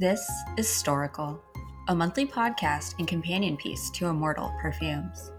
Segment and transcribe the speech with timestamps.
[0.00, 1.38] This is Storical,
[1.88, 5.30] a monthly podcast and companion piece to Immortal Perfumes.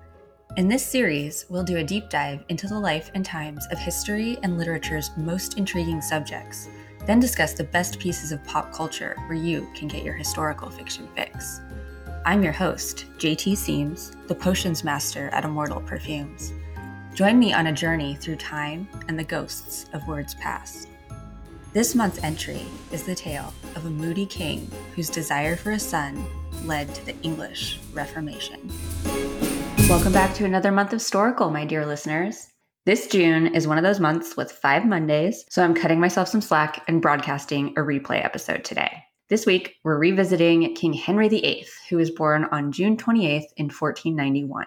[0.56, 4.38] In this series, we'll do a deep dive into the life and times of history
[4.44, 6.70] and literature's most intriguing subjects,
[7.08, 11.10] then discuss the best pieces of pop culture where you can get your historical fiction
[11.16, 11.60] fix.
[12.24, 16.54] I'm your host, JT Seams, the potions master at Immortal Perfumes.
[17.16, 20.91] Join me on a journey through time and the ghosts of words past.
[21.74, 26.22] This month's entry is the tale of a moody king whose desire for a son
[26.66, 28.70] led to the English Reformation.
[29.88, 32.48] Welcome back to another month of Storical, my dear listeners.
[32.86, 36.42] This June is one of those months with five Mondays, so I'm cutting myself some
[36.42, 38.92] slack and broadcasting a replay episode today.
[39.30, 44.66] This week, we're revisiting King Henry VIII, who was born on June 28th in 1491.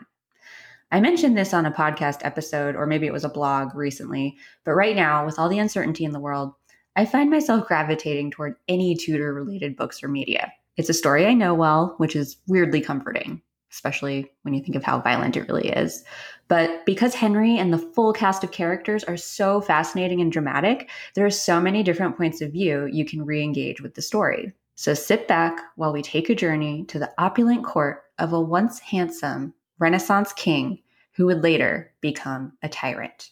[0.91, 4.73] I mentioned this on a podcast episode, or maybe it was a blog recently, but
[4.73, 6.55] right now, with all the uncertainty in the world,
[6.97, 10.53] I find myself gravitating toward any Tudor related books or media.
[10.77, 13.43] It's a story I know well, which is weirdly comforting,
[13.73, 16.05] especially when you think of how violent it really is.
[16.47, 21.27] But because Henry and the full cast of characters are so fascinating and dramatic, there
[21.27, 24.53] are so many different points of view you can re engage with the story.
[24.77, 28.79] So sit back while we take a journey to the opulent court of a once
[28.79, 30.81] handsome Renaissance king
[31.13, 33.31] who would later become a tyrant.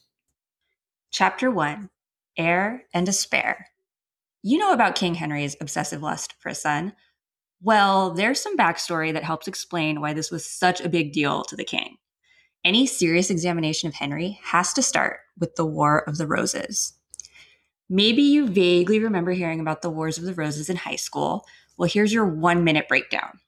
[1.10, 1.90] Chapter 1
[2.36, 3.68] heir, and despair.
[4.42, 6.94] You know about King Henry's obsessive lust for a son.
[7.62, 11.54] Well, there's some backstory that helps explain why this was such a big deal to
[11.54, 11.96] the king.
[12.64, 16.94] Any serious examination of Henry has to start with the War of the Roses.
[17.88, 21.44] Maybe you vaguely remember hearing about the Wars of the Roses in high school.
[21.76, 23.38] Well, here's your one minute breakdown.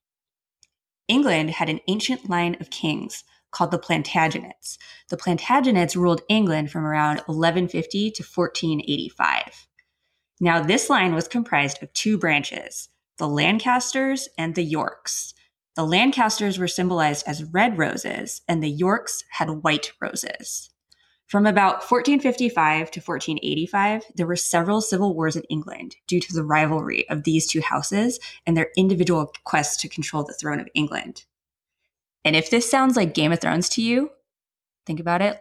[1.09, 3.25] England had an ancient line of kings
[3.55, 4.77] called the Plantagenets.
[5.09, 9.69] The Plantagenets ruled England from around 1150 to 1485.
[10.41, 15.35] Now, this line was comprised of two branches the Lancasters and the Yorks.
[15.77, 20.71] The Lancasters were symbolized as red roses, and the Yorks had white roses.
[21.27, 26.45] From about 1455 to 1485, there were several civil wars in England due to the
[26.45, 31.25] rivalry of these two houses and their individual quests to control the throne of England.
[32.25, 34.11] And if this sounds like Game of Thrones to you,
[34.87, 35.41] think about it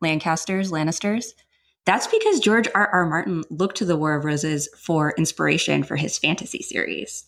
[0.00, 1.32] Lancasters, Lannisters.
[1.86, 2.88] That's because George R.
[2.88, 3.06] R.
[3.06, 7.26] Martin looked to the War of Roses for inspiration for his fantasy series.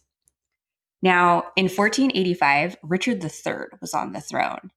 [1.03, 4.71] Now, in 1485, Richard III was on the throne.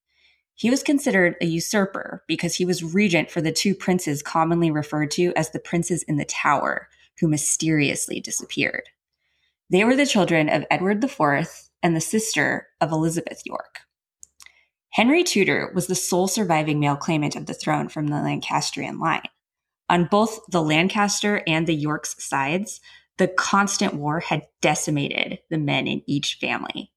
[0.53, 5.11] He was considered a usurper because he was regent for the two princes commonly referred
[5.11, 8.89] to as the princes in the Tower, who mysteriously disappeared.
[9.69, 13.79] They were the children of Edward IV and the sister of Elizabeth York.
[14.91, 19.21] Henry Tudor was the sole surviving male claimant of the throne from the Lancastrian line.
[19.87, 22.79] On both the Lancaster and the York's sides,
[23.17, 26.91] the constant war had decimated the men in each family.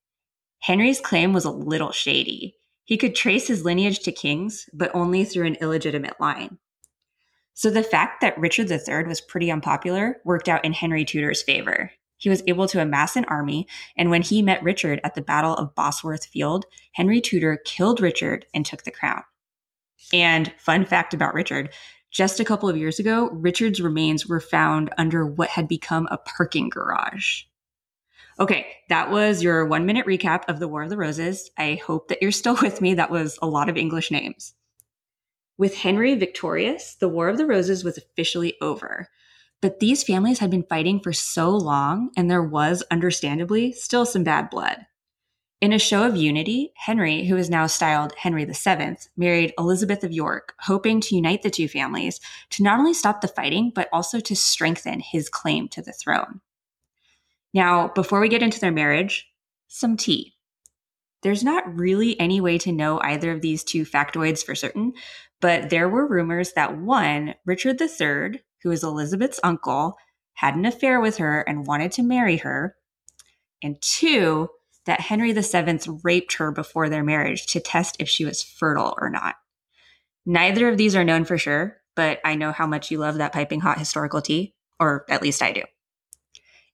[0.61, 2.55] Henry's claim was a little shady.
[2.85, 6.59] He could trace his lineage to kings, but only through an illegitimate line.
[7.55, 11.91] So the fact that Richard III was pretty unpopular worked out in Henry Tudor's favor.
[12.23, 13.67] He was able to amass an army,
[13.97, 18.47] and when he met Richard at the Battle of Bosworth Field, Henry Tudor killed Richard
[18.55, 19.25] and took the crown.
[20.13, 21.71] And fun fact about Richard
[22.13, 26.19] just a couple of years ago, Richard's remains were found under what had become a
[26.19, 27.43] parking garage.
[28.39, 31.51] Okay, that was your one minute recap of the War of the Roses.
[31.59, 32.95] I hope that you're still with me.
[32.95, 34.55] That was a lot of English names.
[35.59, 39.09] With Henry victorious, the War of the Roses was officially over.
[39.63, 44.25] But these families had been fighting for so long, and there was, understandably, still some
[44.25, 44.87] bad blood.
[45.61, 50.11] In a show of unity, Henry, who is now styled Henry VII, married Elizabeth of
[50.11, 54.19] York, hoping to unite the two families to not only stop the fighting, but also
[54.19, 56.41] to strengthen his claim to the throne.
[57.55, 59.33] Now, before we get into their marriage,
[59.69, 60.35] some tea.
[61.23, 64.95] There's not really any way to know either of these two factoids for certain,
[65.41, 69.97] but there were rumors that one, Richard III, who is Elizabeth's uncle,
[70.35, 72.77] had an affair with her and wanted to marry her.
[73.63, 74.49] And two,
[74.87, 79.11] that Henry VII raped her before their marriage to test if she was fertile or
[79.11, 79.37] not.
[80.27, 83.33] Neither of these are known for sure, but I know how much you love that
[83.33, 85.63] piping hot historical tea, or at least I do.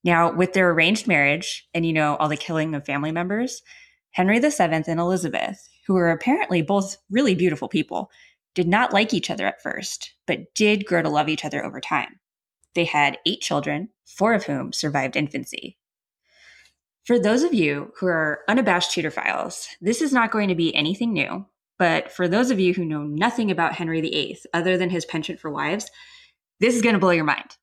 [0.04, 3.62] Now, with their arranged marriage and, you know, all the killing of family members,
[4.12, 8.10] Henry VII and Elizabeth, who were apparently both really beautiful people,
[8.58, 11.80] did not like each other at first, but did grow to love each other over
[11.80, 12.18] time.
[12.74, 15.78] They had eight children, four of whom survived infancy.
[17.04, 21.12] For those of you who are unabashed Tudorphiles, this is not going to be anything
[21.12, 21.46] new.
[21.78, 25.38] But for those of you who know nothing about Henry VIII other than his penchant
[25.38, 25.88] for wives,
[26.58, 27.56] this is going to blow your mind.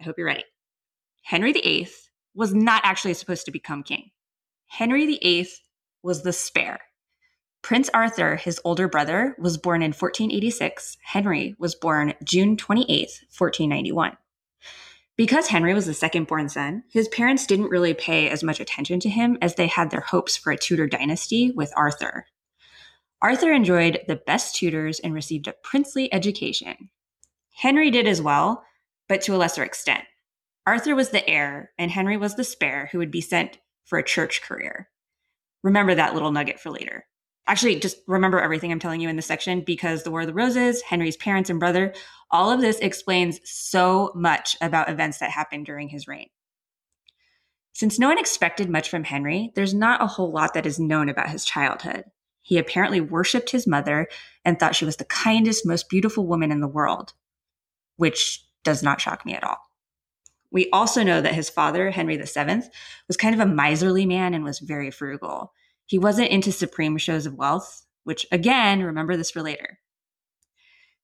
[0.00, 0.44] I hope you're ready.
[1.24, 1.88] Henry VIII
[2.36, 4.10] was not actually supposed to become king.
[4.68, 5.48] Henry VIII
[6.04, 6.78] was the spare.
[7.62, 10.98] Prince Arthur, his older brother, was born in 1486.
[11.04, 12.88] Henry was born June 28,
[13.36, 14.16] 1491.
[15.16, 18.98] Because Henry was the second born son, his parents didn't really pay as much attention
[19.00, 22.26] to him as they had their hopes for a Tudor dynasty with Arthur.
[23.20, 26.90] Arthur enjoyed the best tutors and received a princely education.
[27.54, 28.64] Henry did as well,
[29.08, 30.02] but to a lesser extent.
[30.66, 34.04] Arthur was the heir, and Henry was the spare who would be sent for a
[34.04, 34.88] church career.
[35.62, 37.04] Remember that little nugget for later.
[37.46, 40.34] Actually, just remember everything I'm telling you in this section because the War of the
[40.34, 41.92] Roses, Henry's parents and brother,
[42.30, 46.28] all of this explains so much about events that happened during his reign.
[47.72, 51.08] Since no one expected much from Henry, there's not a whole lot that is known
[51.08, 52.04] about his childhood.
[52.42, 54.08] He apparently worshipped his mother
[54.44, 57.12] and thought she was the kindest, most beautiful woman in the world,
[57.96, 59.58] which does not shock me at all.
[60.50, 62.62] We also know that his father, Henry VII,
[63.08, 65.52] was kind of a miserly man and was very frugal.
[65.92, 69.78] He wasn't into supreme shows of wealth, which again, remember this for later.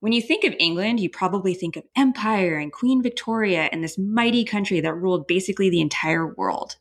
[0.01, 3.99] When you think of England, you probably think of empire and Queen Victoria and this
[3.99, 6.77] mighty country that ruled basically the entire world.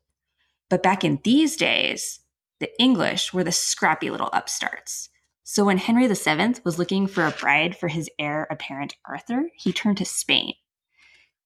[0.69, 2.21] But back in these days,
[2.61, 5.09] the English were the scrappy little upstarts.
[5.43, 9.73] So when Henry VII was looking for a bride for his heir apparent Arthur, he
[9.73, 10.53] turned to Spain.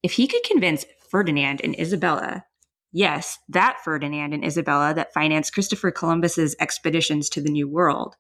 [0.03, 2.45] If he could convince Ferdinand and Isabella,
[2.91, 8.15] yes, that Ferdinand and Isabella that financed Christopher Columbus's expeditions to the New World,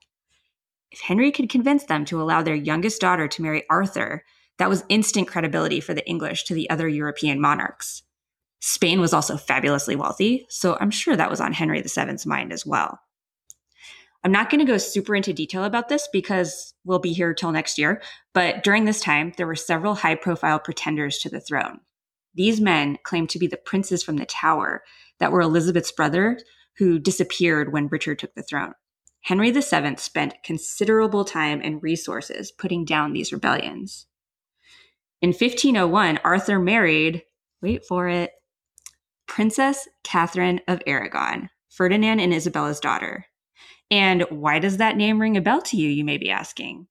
[0.91, 4.25] if Henry could convince them to allow their youngest daughter to marry Arthur,
[4.57, 8.03] that was instant credibility for the English to the other European monarchs.
[8.59, 12.65] Spain was also fabulously wealthy, so I'm sure that was on Henry VII's mind as
[12.65, 12.99] well.
[14.23, 17.51] I'm not going to go super into detail about this because we'll be here till
[17.51, 18.01] next year,
[18.33, 21.79] but during this time, there were several high profile pretenders to the throne.
[22.33, 24.83] These men claimed to be the princes from the Tower
[25.19, 26.39] that were Elizabeth's brother
[26.77, 28.73] who disappeared when Richard took the throne.
[29.21, 34.07] Henry VII spent considerable time and resources putting down these rebellions.
[35.21, 37.23] In 1501, Arthur married,
[37.61, 38.31] wait for it,
[39.27, 43.25] Princess Catherine of Aragon, Ferdinand and Isabella's daughter.
[43.91, 46.87] And why does that name ring a bell to you, you may be asking?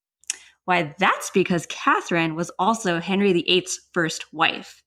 [0.67, 4.83] Why, that's because Catherine was also Henry VIII's first wife.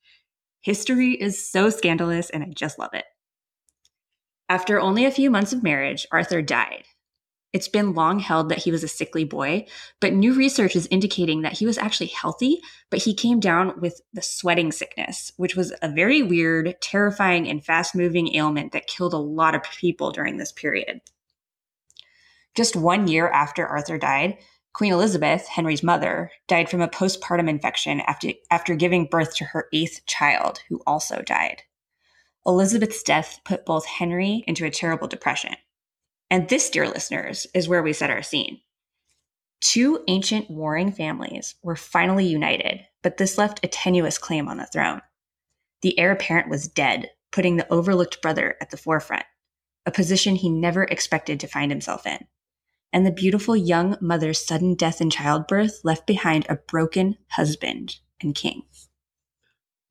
[0.63, 3.03] History is so scandalous, and I just love it.
[4.47, 6.85] After only a few months of marriage, Arthur died.
[7.51, 9.65] It's been long held that he was a sickly boy,
[9.99, 13.99] but new research is indicating that he was actually healthy, but he came down with
[14.13, 19.13] the sweating sickness, which was a very weird, terrifying, and fast moving ailment that killed
[19.13, 21.01] a lot of people during this period.
[22.55, 24.37] Just one year after Arthur died,
[24.73, 29.67] Queen Elizabeth, Henry's mother, died from a postpartum infection after, after giving birth to her
[29.71, 31.61] eighth child, who also died.
[32.45, 35.53] Elizabeth's death put both Henry into a terrible depression.
[36.29, 38.61] And this, dear listeners, is where we set our scene.
[39.61, 44.65] Two ancient warring families were finally united, but this left a tenuous claim on the
[44.65, 45.01] throne.
[45.83, 49.25] The heir apparent was dead, putting the overlooked brother at the forefront,
[49.85, 52.27] a position he never expected to find himself in.
[52.93, 58.35] And the beautiful young mother's sudden death in childbirth left behind a broken husband and
[58.35, 58.61] king.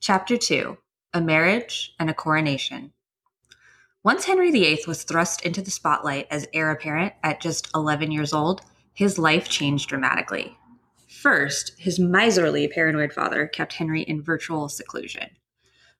[0.01, 0.79] Chapter 2
[1.13, 2.93] A Marriage and a Coronation.
[4.05, 8.33] Once Henry VIII was thrust into the spotlight as heir apparent at just 11 years
[8.33, 8.63] old,
[8.95, 10.57] his life changed dramatically.
[11.09, 15.31] First, his miserly, paranoid father kept Henry in virtual seclusion.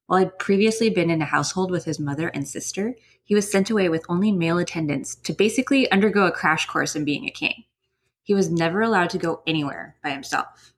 [0.05, 3.69] While he'd previously been in a household with his mother and sister, he was sent
[3.69, 7.63] away with only male attendants to basically undergo a crash course in being a king.
[8.21, 10.73] He was never allowed to go anywhere by himself.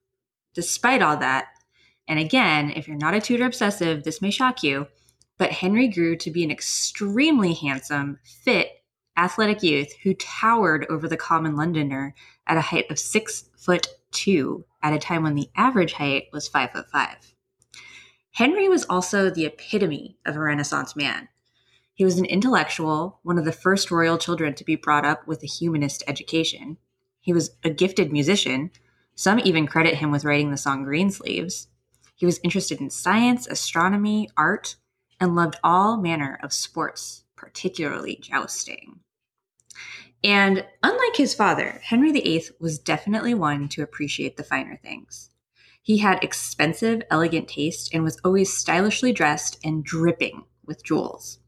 [0.54, 1.48] Despite all that,
[2.08, 4.88] and again, if you're not a Tudor obsessive, this may shock you,
[5.38, 8.70] but Henry grew to be an extremely handsome, fit,
[9.18, 12.14] athletic youth who towered over the common Londoner
[12.48, 16.48] at a height of six foot two at a time when the average height was
[16.48, 17.34] five foot five.
[18.32, 21.28] Henry was also the epitome of a Renaissance man.
[21.96, 25.42] He was an intellectual, one of the first royal children to be brought up with
[25.42, 26.76] a humanist education.
[27.22, 28.72] He was a gifted musician.
[29.16, 31.70] Some even credit him with writing the song Greensleeves.
[32.14, 34.76] He was interested in science, astronomy, art,
[35.22, 39.00] and loved all manner of sports, particularly jousting.
[40.22, 45.30] And unlike his father, Henry VIII was definitely one to appreciate the finer things.
[45.82, 51.40] He had expensive, elegant taste and was always stylishly dressed and dripping with jewels.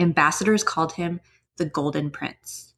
[0.00, 1.20] Ambassadors called him
[1.58, 2.74] the Golden Prince.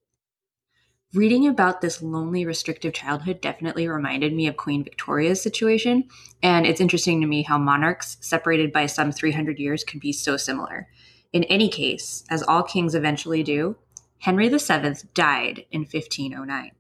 [1.15, 6.09] Reading about this lonely, restrictive childhood definitely reminded me of Queen Victoria's situation,
[6.43, 10.37] and it's interesting to me how monarchs separated by some 300 years could be so
[10.37, 10.89] similar.
[11.33, 13.77] In any case, as all kings eventually do,
[14.21, 16.73] Henry VII died in 1509.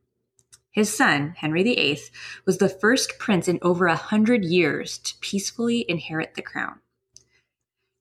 [0.70, 2.00] His son, Henry VIII,
[2.46, 6.80] was the first prince in over a hundred years to peacefully inherit the crown.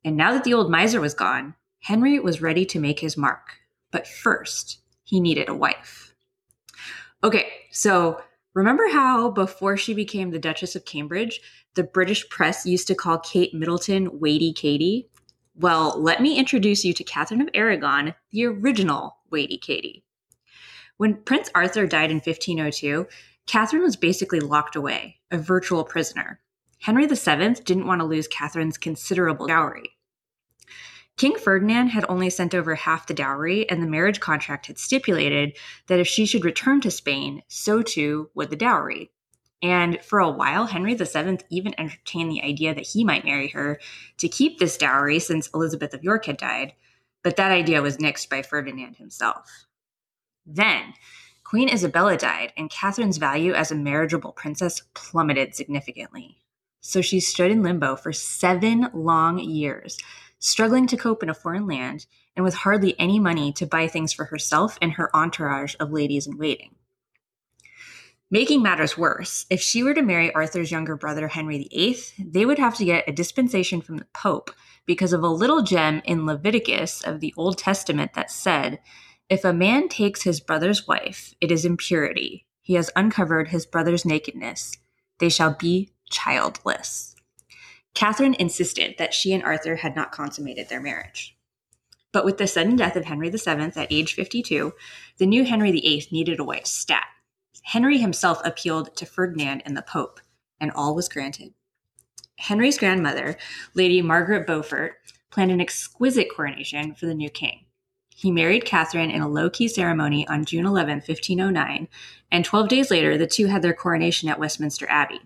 [0.05, 3.57] And now that the old miser was gone, Henry was ready to make his mark.
[3.91, 6.13] But first, he needed a wife.
[7.23, 8.21] Okay, so
[8.53, 11.41] remember how before she became the Duchess of Cambridge,
[11.75, 15.09] the British press used to call Kate Middleton Waity Katie?
[15.55, 20.03] Well, let me introduce you to Catherine of Aragon, the original Waity Katie.
[20.97, 23.07] When Prince Arthur died in 1502,
[23.47, 26.39] Catherine was basically locked away, a virtual prisoner.
[26.79, 29.91] Henry VII didn't want to lose Catherine's considerable dowry.
[31.17, 35.55] King Ferdinand had only sent over half the dowry, and the marriage contract had stipulated
[35.87, 39.11] that if she should return to Spain, so too would the dowry.
[39.61, 43.79] And for a while, Henry VII even entertained the idea that he might marry her
[44.17, 46.73] to keep this dowry since Elizabeth of York had died,
[47.23, 49.67] but that idea was nixed by Ferdinand himself.
[50.45, 50.95] Then,
[51.43, 56.37] Queen Isabella died, and Catherine's value as a marriageable princess plummeted significantly.
[56.81, 59.97] So she stood in limbo for seven long years,
[60.39, 64.11] struggling to cope in a foreign land and with hardly any money to buy things
[64.11, 66.75] for herself and her entourage of ladies in waiting.
[68.33, 72.59] Making matters worse, if she were to marry Arthur's younger brother Henry VIII, they would
[72.59, 74.51] have to get a dispensation from the Pope
[74.85, 78.79] because of a little gem in Leviticus of the Old Testament that said
[79.29, 82.45] if a man takes his brother's wife, it is impurity.
[82.61, 84.77] He has uncovered his brother's nakedness.
[85.19, 87.15] They shall be childless.
[87.93, 91.35] Catherine insisted that she and Arthur had not consummated their marriage.
[92.11, 94.73] But with the sudden death of Henry VII at age 52,
[95.17, 97.05] the new Henry VIII needed a wife stat.
[97.63, 100.19] Henry himself appealed to Ferdinand and the Pope,
[100.59, 101.53] and all was granted.
[102.37, 103.37] Henry's grandmother,
[103.75, 104.95] Lady Margaret Beaufort,
[105.29, 107.65] planned an exquisite coronation for the new king.
[108.15, 111.87] He married Catherine in a low key ceremony on June 11, 1509,
[112.31, 115.21] and 12 days later, the two had their coronation at Westminster Abbey.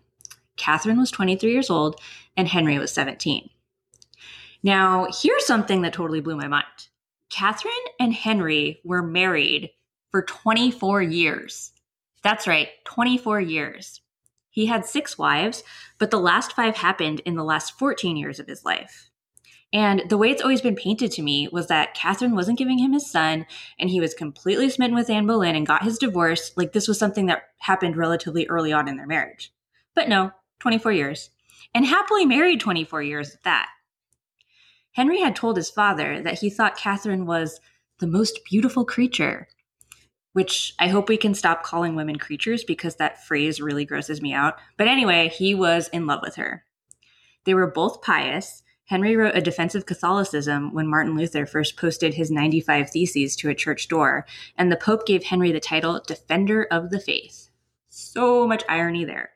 [0.58, 2.00] Catherine was 23 years old,
[2.38, 3.50] and Henry was 17.
[4.64, 6.66] Now, here's something that totally blew my mind
[7.30, 9.72] Catherine and Henry were married
[10.10, 11.72] for 24 years.
[12.24, 14.02] That's right, 24 years.
[14.50, 15.64] He had six wives,
[16.00, 19.10] but the last five happened in the last 14 years of his life.
[19.74, 22.94] And the way it's always been painted to me was that Catherine wasn't giving him
[22.94, 23.46] his son,
[23.78, 26.54] and he was completely smitten with Anne Boleyn and got his divorce.
[26.56, 29.52] Like this was something that happened relatively early on in their marriage.
[29.94, 30.32] But no,
[30.66, 31.30] 24 years.
[31.76, 33.70] And happily married 24 years at that.
[34.94, 37.60] Henry had told his father that he thought Catherine was
[38.00, 39.48] the most beautiful creature,
[40.34, 44.34] which I hope we can stop calling women creatures because that phrase really grosses me
[44.34, 44.56] out.
[44.76, 46.64] But anyway, he was in love with her.
[47.44, 52.16] They were both pious, Henry wrote a defense of Catholicism when Martin Luther first posted
[52.16, 54.26] his 95 Theses to a church door,
[54.58, 57.50] and the Pope gave Henry the title Defender of the Faith.
[57.90, 59.35] So much irony there.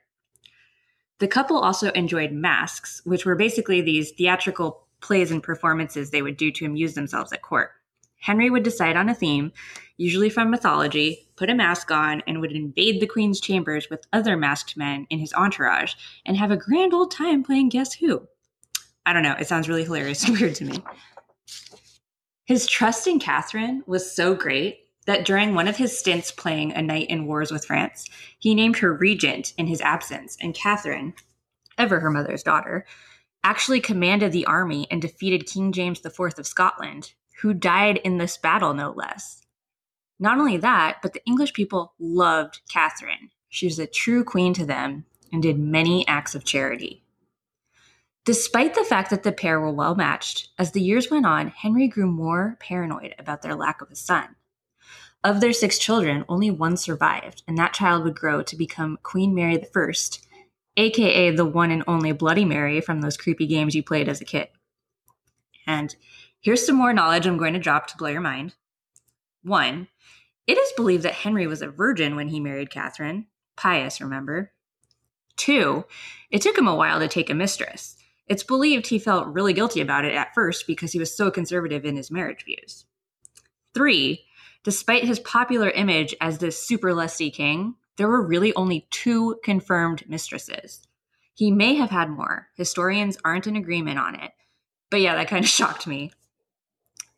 [1.20, 6.38] The couple also enjoyed masques, which were basically these theatrical plays and performances they would
[6.38, 7.72] do to amuse themselves at court.
[8.20, 9.52] Henry would decide on a theme,
[9.98, 14.36] usually from mythology, put a mask on, and would invade the Queen's chambers with other
[14.36, 18.26] masked men in his entourage and have a grand old time playing Guess Who.
[19.04, 19.36] I don't know.
[19.38, 20.82] It sounds really hilarious and weird to me.
[22.46, 26.82] His trust in Catherine was so great that during one of his stints playing a
[26.82, 31.14] knight in wars with France, he named her regent in his absence, and Catherine,
[31.78, 32.84] ever her mother's daughter,
[33.42, 38.36] actually commanded the army and defeated King James IV of Scotland, who died in this
[38.36, 39.46] battle, no less.
[40.18, 43.30] Not only that, but the English people loved Catherine.
[43.48, 47.02] She was a true queen to them and did many acts of charity.
[48.26, 51.88] Despite the fact that the pair were well matched, as the years went on, Henry
[51.88, 54.36] grew more paranoid about their lack of a son.
[55.22, 59.34] Of their six children, only one survived, and that child would grow to become Queen
[59.34, 59.92] Mary I,
[60.78, 64.24] aka the one and only Bloody Mary from those creepy games you played as a
[64.24, 64.48] kid.
[65.66, 65.94] And
[66.40, 68.54] here's some more knowledge I'm going to drop to blow your mind.
[69.42, 69.88] One,
[70.46, 73.26] it is believed that Henry was a virgin when he married Catherine.
[73.56, 74.52] Pious, remember?
[75.36, 75.84] Two,
[76.30, 77.96] it took him a while to take a mistress.
[78.26, 81.84] It's believed he felt really guilty about it at first because he was so conservative
[81.84, 82.86] in his marriage views.
[83.74, 84.24] Three,
[84.64, 90.08] despite his popular image as this super lusty king, there were really only two confirmed
[90.08, 90.86] mistresses.
[91.34, 92.48] He may have had more.
[92.56, 94.32] Historians aren't in agreement on it.
[94.90, 96.12] But yeah, that kind of shocked me.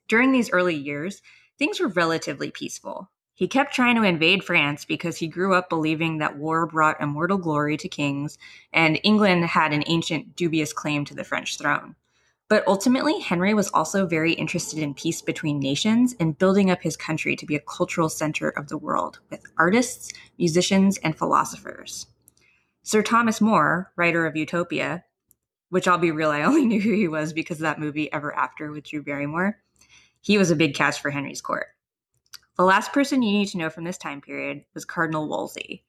[0.08, 1.22] During these early years,
[1.58, 3.10] things were relatively peaceful.
[3.34, 7.38] He kept trying to invade France because he grew up believing that war brought immortal
[7.38, 8.38] glory to kings,
[8.72, 11.96] and England had an ancient dubious claim to the French throne.
[12.52, 16.98] But ultimately, Henry was also very interested in peace between nations and building up his
[16.98, 22.08] country to be a cultural center of the world with artists, musicians, and philosophers.
[22.82, 25.02] Sir Thomas More, writer of Utopia,
[25.70, 28.36] which I'll be real, I only knew who he was because of that movie Ever
[28.36, 29.58] After with Drew Barrymore,
[30.20, 31.68] he was a big catch for Henry's court.
[32.58, 35.86] The last person you need to know from this time period was Cardinal Wolsey.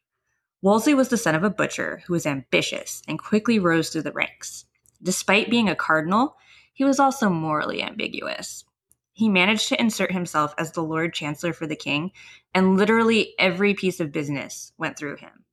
[0.62, 4.14] Wolsey was the son of a butcher who was ambitious and quickly rose through the
[4.14, 4.64] ranks.
[5.02, 6.38] Despite being a cardinal,
[6.74, 8.66] he was also morally ambiguous.
[9.14, 12.12] He managed to insert himself as the Lord Chancellor for the king,
[12.54, 15.46] and literally every piece of business went through him.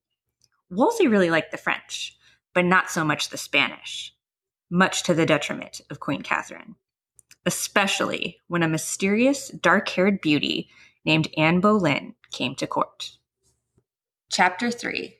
[0.70, 2.16] Wolsey really liked the French,
[2.54, 4.14] but not so much the Spanish,
[4.70, 6.76] much to the detriment of Queen Catherine,
[7.44, 10.70] especially when a mysterious dark haired beauty
[11.04, 13.12] named Anne Boleyn came to court.
[14.30, 15.18] Chapter 3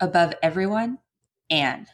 [0.00, 0.98] Above Everyone,
[1.48, 1.86] Anne.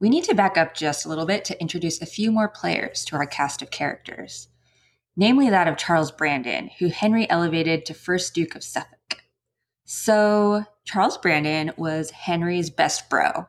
[0.00, 3.04] We need to back up just a little bit to introduce a few more players
[3.06, 4.48] to our cast of characters,
[5.16, 9.24] namely that of Charles Brandon, who Henry elevated to first Duke of Suffolk.
[9.84, 13.48] So, Charles Brandon was Henry's best bro.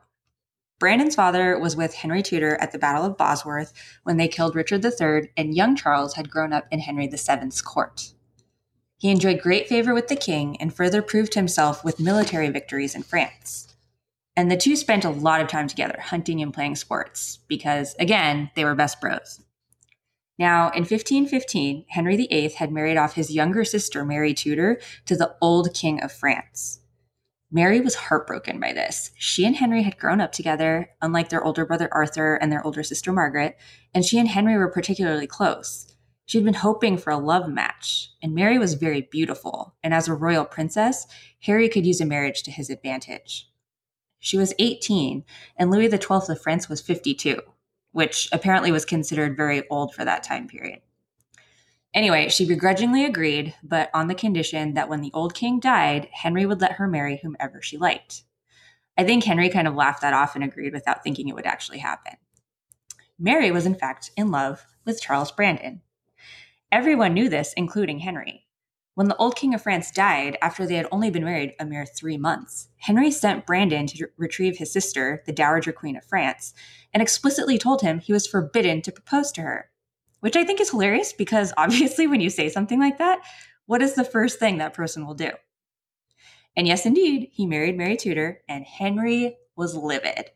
[0.80, 4.84] Brandon's father was with Henry Tudor at the Battle of Bosworth when they killed Richard
[4.84, 8.14] III, and young Charles had grown up in Henry VII's court.
[8.96, 13.02] He enjoyed great favor with the king and further proved himself with military victories in
[13.02, 13.69] France.
[14.36, 18.50] And the two spent a lot of time together hunting and playing sports because, again,
[18.54, 19.40] they were best bros.
[20.38, 25.34] Now, in 1515, Henry VIII had married off his younger sister, Mary Tudor, to the
[25.42, 26.80] old king of France.
[27.52, 29.10] Mary was heartbroken by this.
[29.16, 32.82] She and Henry had grown up together, unlike their older brother Arthur and their older
[32.82, 33.58] sister Margaret,
[33.92, 35.94] and she and Henry were particularly close.
[36.26, 40.14] She'd been hoping for a love match, and Mary was very beautiful, and as a
[40.14, 41.08] royal princess,
[41.40, 43.49] Harry could use a marriage to his advantage.
[44.20, 45.24] She was 18,
[45.56, 47.40] and Louis XII of France was 52,
[47.92, 50.80] which apparently was considered very old for that time period.
[51.92, 56.46] Anyway, she begrudgingly agreed, but on the condition that when the old king died, Henry
[56.46, 58.22] would let her marry whomever she liked.
[58.96, 61.78] I think Henry kind of laughed that off and agreed without thinking it would actually
[61.78, 62.12] happen.
[63.18, 65.80] Mary was, in fact, in love with Charles Brandon.
[66.70, 68.46] Everyone knew this, including Henry.
[68.94, 71.86] When the old king of France died after they had only been married a mere
[71.86, 76.52] three months, Henry sent Brandon to retrieve his sister, the Dowager Queen of France,
[76.92, 79.70] and explicitly told him he was forbidden to propose to her.
[80.18, 83.20] Which I think is hilarious because obviously, when you say something like that,
[83.66, 85.30] what is the first thing that person will do?
[86.56, 90.30] And yes, indeed, he married Mary Tudor, and Henry was livid.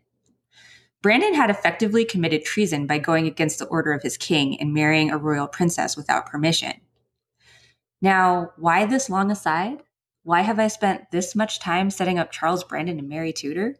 [1.02, 5.10] Brandon had effectively committed treason by going against the order of his king and marrying
[5.10, 6.80] a royal princess without permission.
[8.04, 9.82] Now, why this long aside?
[10.24, 13.76] Why have I spent this much time setting up Charles Brandon and Mary Tudor?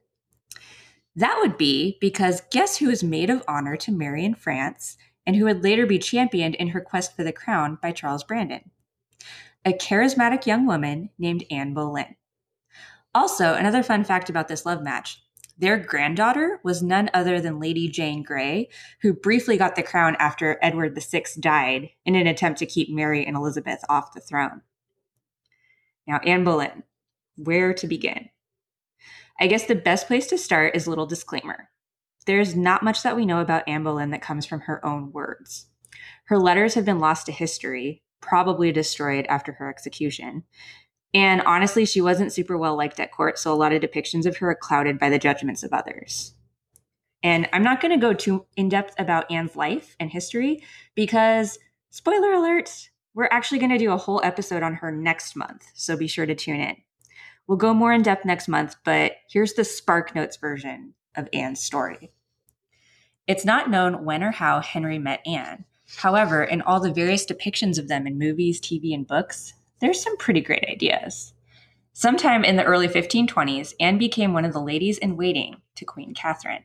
[1.15, 5.37] That would be because guess who is maid of honor to Mary in France and
[5.37, 8.71] who would later be championed in her quest for the crown by Charles Brandon?
[9.67, 12.17] A charismatic young woman named Anne Boleyn.
[13.15, 15.23] Also, another fun fact about this love match
[15.57, 18.69] their granddaughter was none other than Lady Jane Grey,
[19.03, 23.25] who briefly got the crown after Edward VI died in an attempt to keep Mary
[23.25, 24.63] and Elizabeth off the throne.
[26.07, 26.83] Now, Anne Boleyn,
[27.37, 28.31] where to begin?
[29.41, 31.71] I guess the best place to start is a little disclaimer.
[32.27, 35.67] There's not much that we know about Anne Boleyn that comes from her own words.
[36.27, 40.45] Her letters have been lost to history, probably destroyed after her execution,
[41.15, 44.37] and honestly, she wasn't super well liked at court, so a lot of depictions of
[44.39, 46.35] her are clouded by the judgments of others.
[47.23, 50.63] And I'm not going to go too in depth about Anne's life and history
[50.95, 51.59] because,
[51.91, 55.97] spoiler alert, we're actually going to do a whole episode on her next month, so
[55.97, 56.77] be sure to tune in.
[57.47, 61.63] We'll go more in depth next month, but here's the Spark Notes version of Anne's
[61.63, 62.11] story.
[63.27, 65.65] It's not known when or how Henry met Anne.
[65.97, 70.17] However, in all the various depictions of them in movies, TV, and books, there's some
[70.17, 71.35] pretty great ideas.
[71.93, 76.15] Sometime in the early 1520s, Anne became one of the ladies in waiting to Queen
[76.15, 76.65] Catherine.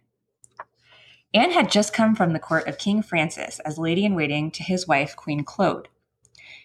[1.34, 4.64] Anne had just come from the court of King Francis as lady in waiting to
[4.64, 5.88] his wife, Queen Claude.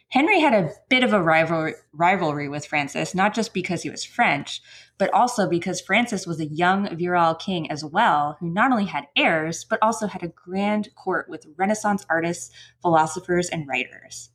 [0.09, 4.05] Henry had a bit of a rivalry, rivalry with Francis, not just because he was
[4.05, 4.63] French,
[4.97, 9.09] but also because Francis was a young, virile king as well, who not only had
[9.17, 14.31] heirs, but also had a grand court with Renaissance artists, philosophers, and writers.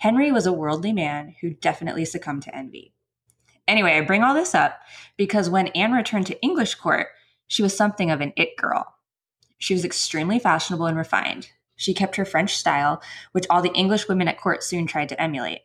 [0.00, 2.94] Henry was a worldly man who definitely succumbed to envy.
[3.68, 4.80] Anyway, I bring all this up
[5.18, 7.08] because when Anne returned to English court,
[7.46, 8.94] she was something of an it girl.
[9.58, 11.50] She was extremely fashionable and refined.
[11.76, 15.22] She kept her French style, which all the English women at court soon tried to
[15.22, 15.60] emulate.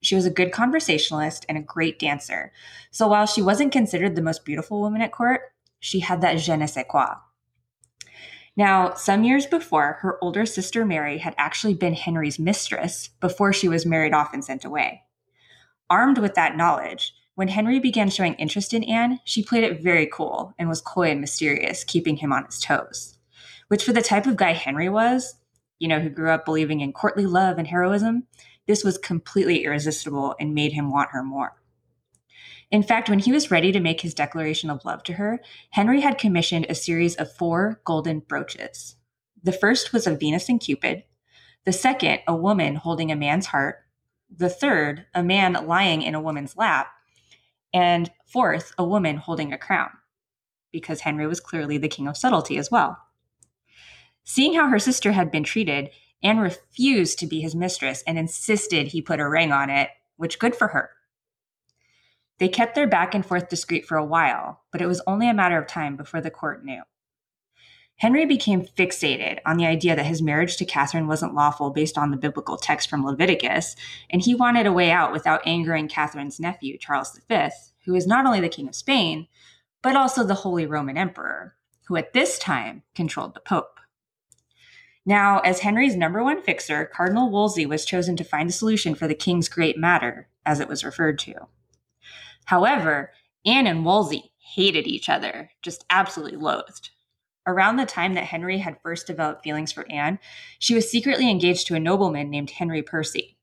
[0.00, 2.52] She was a good conversationalist and a great dancer.
[2.90, 5.42] So while she wasn't considered the most beautiful woman at court,
[5.80, 7.16] she had that je ne sais quoi.
[8.56, 13.68] Now, some years before, her older sister Mary had actually been Henry's mistress before she
[13.68, 15.02] was married off and sent away.
[15.90, 20.06] Armed with that knowledge, when Henry began showing interest in Anne, she played it very
[20.06, 23.18] cool and was coy and mysterious, keeping him on his toes.
[23.68, 25.34] Which, for the type of guy Henry was,
[25.78, 28.26] you know, who grew up believing in courtly love and heroism,
[28.66, 31.55] this was completely irresistible and made him want her more.
[32.70, 36.00] In fact, when he was ready to make his declaration of love to her, Henry
[36.00, 38.96] had commissioned a series of four golden brooches.
[39.42, 41.04] The first was a Venus and Cupid,
[41.66, 43.78] the second, a woman holding a man's heart,
[44.30, 46.86] the third, a man lying in a woman's lap,
[47.74, 49.90] and fourth, a woman holding a crown,
[50.70, 52.98] because Henry was clearly the king of subtlety as well.
[54.22, 55.90] Seeing how her sister had been treated,
[56.22, 60.38] Anne refused to be his mistress and insisted he put a ring on it, which
[60.38, 60.90] good for her.
[62.38, 65.34] They kept their back and forth discreet for a while, but it was only a
[65.34, 66.82] matter of time before the court knew.
[67.98, 72.10] Henry became fixated on the idea that his marriage to Catherine wasn't lawful based on
[72.10, 73.74] the biblical text from Leviticus,
[74.10, 77.48] and he wanted a way out without angering Catherine's nephew, Charles V,
[77.86, 79.28] who is not only the King of Spain,
[79.80, 81.54] but also the Holy Roman Emperor,
[81.86, 83.80] who at this time controlled the Pope.
[85.06, 89.08] Now, as Henry's number one fixer, Cardinal Wolsey was chosen to find a solution for
[89.08, 91.46] the king's great matter, as it was referred to.
[92.46, 93.12] However,
[93.44, 96.90] Anne and Wolsey hated each other, just absolutely loathed.
[97.46, 100.18] Around the time that Henry had first developed feelings for Anne,
[100.58, 103.36] she was secretly engaged to a nobleman named Henry Percy.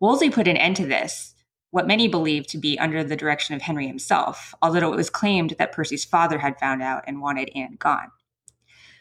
[0.00, 1.34] Wolsey put an end to this,
[1.70, 5.54] what many believed to be under the direction of Henry himself, although it was claimed
[5.58, 8.10] that Percy's father had found out and wanted Anne gone.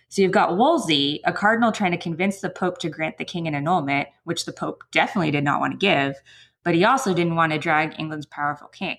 [0.10, 3.48] So you've got Wolsey, a cardinal trying to convince the Pope to grant the king
[3.48, 6.16] an annulment, which the Pope definitely did not want to give,
[6.64, 8.98] but he also didn't want to drag England's powerful king.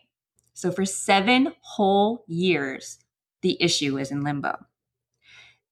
[0.55, 2.99] So for seven whole years,
[3.43, 4.57] the issue was in limbo.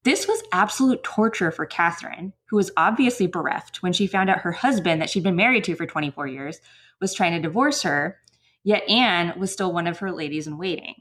[0.04, 4.50] This was absolute torture for Catherine, who was obviously bereft when she found out her
[4.50, 6.60] husband, that she'd been married to for 24 years,
[7.00, 8.18] was trying to divorce her,
[8.64, 10.96] yet Anne was still one of her ladies in waiting.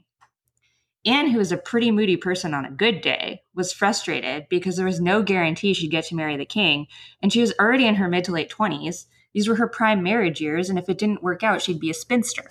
[1.04, 4.86] Anne, who was a pretty moody person on a good day, was frustrated because there
[4.86, 6.86] was no guarantee she'd get to marry the king,
[7.20, 9.06] and she was already in her mid to late 20s.
[9.34, 11.94] These were her prime marriage years, and if it didn't work out, she'd be a
[11.94, 12.48] spinster.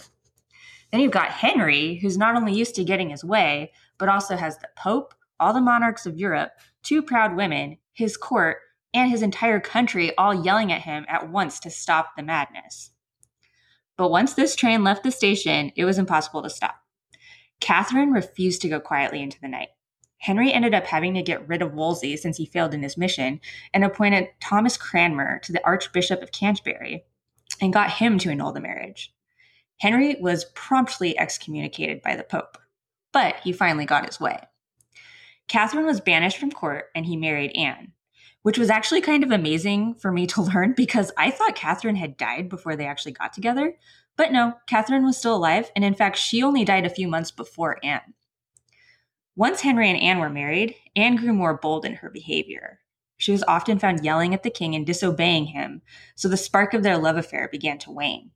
[0.92, 4.58] Then you've got Henry, who's not only used to getting his way, but also has
[4.58, 6.52] the Pope, all the monarchs of Europe,
[6.84, 8.58] two proud women, his court,
[8.94, 12.92] and his entire country all yelling at him at once to stop the madness.
[13.98, 16.76] But once this train left the station, it was impossible to stop.
[17.60, 19.70] Catherine refused to go quietly into the night.
[20.18, 23.40] Henry ended up having to get rid of Wolsey since he failed in his mission
[23.74, 27.06] and appointed Thomas Cranmer to the Archbishop of Canterbury
[27.60, 29.14] and got him to annul the marriage.
[29.82, 32.60] Henry was promptly excommunicated by the Pope,
[33.12, 34.38] but he finally got his way.
[35.48, 37.94] Catherine was banished from court and he married Anne,
[38.44, 42.16] which was actually kind of amazing for me to learn because I thought Catherine had
[42.16, 43.74] died before they actually got together.
[44.16, 47.32] But no, Catherine was still alive, and in fact, she only died a few months
[47.32, 48.14] before Anne.
[49.36, 52.82] Once Henry and Anne were married, Anne grew more bold in her behavior.
[53.18, 55.82] She was often found yelling at the king and disobeying him,
[56.14, 58.30] so the spark of their love affair began to wane.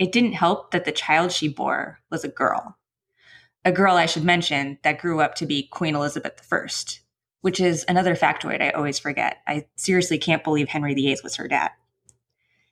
[0.00, 2.78] It didn't help that the child she bore was a girl.
[3.66, 6.66] A girl, I should mention, that grew up to be Queen Elizabeth I,
[7.42, 9.42] which is another factoid I always forget.
[9.46, 11.72] I seriously can't believe Henry VIII was her dad.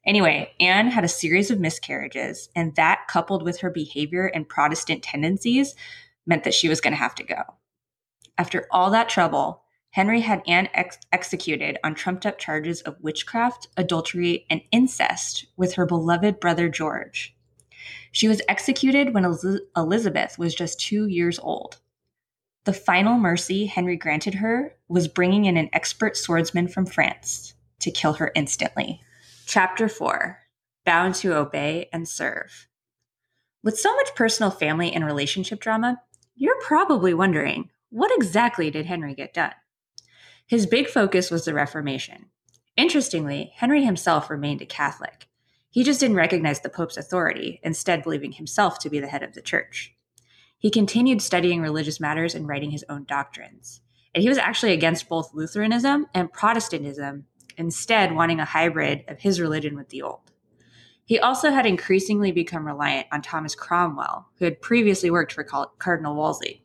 [0.06, 5.02] Anyway, Anne had a series of miscarriages, and that, coupled with her behavior and Protestant
[5.02, 5.74] tendencies,
[6.26, 7.42] meant that she was going to have to go.
[8.38, 9.64] After all that trouble,
[9.98, 15.74] Henry had Anne ex- executed on trumped up charges of witchcraft, adultery, and incest with
[15.74, 17.34] her beloved brother George.
[18.12, 21.78] She was executed when Elizabeth was just two years old.
[22.62, 27.90] The final mercy Henry granted her was bringing in an expert swordsman from France to
[27.90, 29.00] kill her instantly.
[29.46, 30.38] Chapter 4
[30.86, 32.68] Bound to Obey and Serve.
[33.64, 36.00] With so much personal family and relationship drama,
[36.36, 39.54] you're probably wondering what exactly did Henry get done?
[40.48, 42.30] His big focus was the Reformation.
[42.74, 45.28] Interestingly, Henry himself remained a Catholic.
[45.68, 49.34] He just didn't recognize the Pope's authority, instead, believing himself to be the head of
[49.34, 49.94] the church.
[50.56, 53.82] He continued studying religious matters and writing his own doctrines.
[54.14, 57.26] And he was actually against both Lutheranism and Protestantism,
[57.58, 60.32] instead, wanting a hybrid of his religion with the old.
[61.04, 66.16] He also had increasingly become reliant on Thomas Cromwell, who had previously worked for Cardinal
[66.16, 66.62] Wolsey.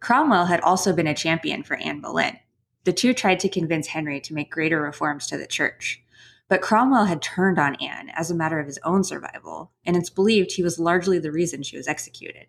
[0.00, 2.38] Cromwell had also been a champion for Anne Boleyn,
[2.84, 6.02] the two tried to convince Henry to make greater reforms to the church.
[6.48, 10.10] But Cromwell had turned on Anne as a matter of his own survival, and it's
[10.10, 12.46] believed he was largely the reason she was executed.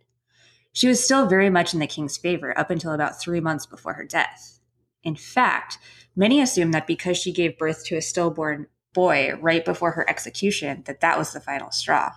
[0.74, 3.94] She was still very much in the king's favor up until about three months before
[3.94, 4.60] her death.
[5.04, 5.78] In fact,
[6.16, 10.84] many assume that because she gave birth to a stillborn boy right before her execution,
[10.86, 12.12] that that was the final straw.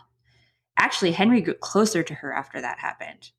[0.76, 3.30] Actually, Henry grew closer to her after that happened.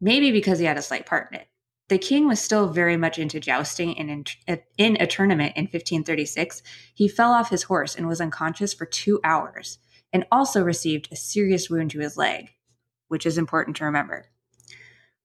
[0.00, 1.48] Maybe because he had a slight part in it.
[1.88, 6.62] The king was still very much into jousting, and in, in a tournament in 1536,
[6.94, 9.78] he fell off his horse and was unconscious for two hours,
[10.12, 12.50] and also received a serious wound to his leg,
[13.08, 14.26] which is important to remember.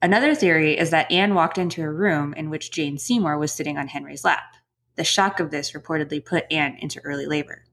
[0.02, 3.78] Another theory is that Anne walked into a room in which Jane Seymour was sitting
[3.78, 4.56] on Henry's lap.
[4.96, 7.64] The shock of this reportedly put Anne into early labor.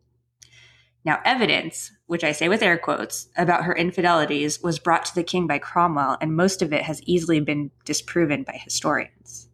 [1.05, 5.23] Now, evidence, which I say with air quotes, about her infidelities was brought to the
[5.23, 9.49] king by Cromwell, and most of it has easily been disproven by historians.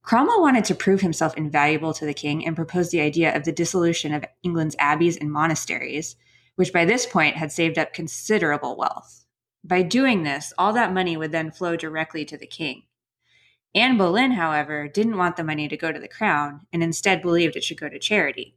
[0.00, 3.50] Cromwell wanted to prove himself invaluable to the king and proposed the idea of the
[3.50, 6.14] dissolution of England's abbeys and monasteries,
[6.54, 9.26] which by this point had saved up considerable wealth.
[9.64, 12.84] By doing this, all that money would then flow directly to the king.
[13.74, 17.56] Anne Boleyn, however, didn't want the money to go to the crown and instead believed
[17.56, 18.54] it should go to charity.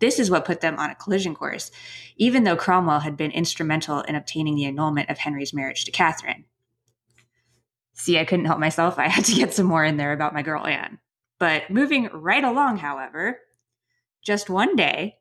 [0.00, 1.70] This is what put them on a collision course,
[2.16, 6.44] even though Cromwell had been instrumental in obtaining the annulment of Henry's marriage to Catherine.
[7.94, 8.98] See, I couldn't help myself.
[8.98, 10.98] I had to get some more in there about my girl Anne.
[11.40, 13.38] But moving right along, however,
[14.24, 15.16] just one day,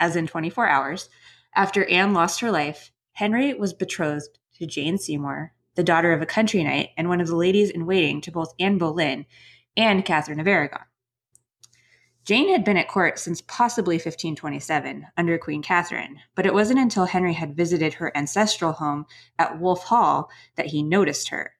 [0.00, 1.08] as in 24 hours,
[1.54, 6.26] after Anne lost her life, Henry was betrothed to Jane Seymour, the daughter of a
[6.26, 9.26] country knight and one of the ladies in waiting to both Anne Boleyn
[9.76, 10.82] and Catherine of Aragon.
[12.26, 17.04] Jane had been at court since possibly 1527 under Queen Catherine, but it wasn't until
[17.04, 19.06] Henry had visited her ancestral home
[19.38, 21.52] at Wolf Hall that he noticed her.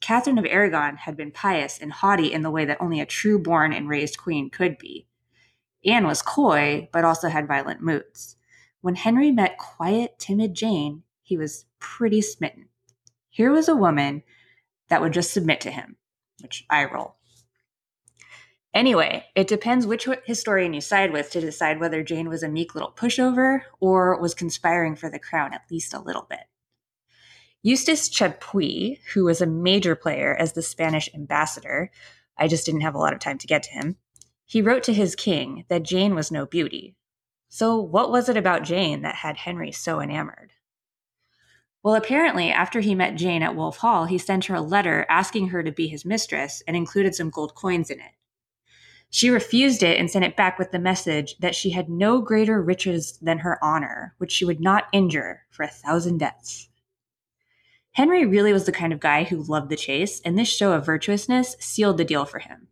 [0.00, 3.38] Catherine of Aragon had been pious and haughty in the way that only a true
[3.38, 5.06] born and raised queen could be.
[5.86, 8.36] Anne was coy, but also had violent moods.
[8.80, 12.68] When Henry met quiet, timid Jane, he was pretty smitten.
[13.28, 14.24] Here was a woman
[14.88, 15.94] that would just submit to him,
[16.42, 17.14] which I roll.
[18.72, 22.74] Anyway, it depends which historian you side with to decide whether Jane was a meek
[22.74, 26.44] little pushover or was conspiring for the crown at least a little bit.
[27.62, 31.90] Eustace Chapuis, who was a major player as the Spanish ambassador,
[32.38, 33.96] I just didn't have a lot of time to get to him,
[34.46, 36.96] he wrote to his king that Jane was no beauty.
[37.48, 40.52] So, what was it about Jane that had Henry so enamored?
[41.82, 45.48] Well, apparently, after he met Jane at Wolf Hall, he sent her a letter asking
[45.48, 48.12] her to be his mistress and included some gold coins in it.
[49.12, 52.62] She refused it and sent it back with the message that she had no greater
[52.62, 56.68] riches than her honor, which she would not injure for a thousand deaths.
[57.92, 60.86] Henry really was the kind of guy who loved the chase, and this show of
[60.86, 62.68] virtuousness sealed the deal for him.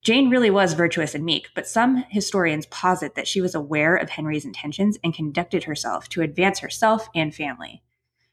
[0.00, 4.08] Jane really was virtuous and meek, but some historians posit that she was aware of
[4.08, 7.82] Henry's intentions and conducted herself to advance herself and family.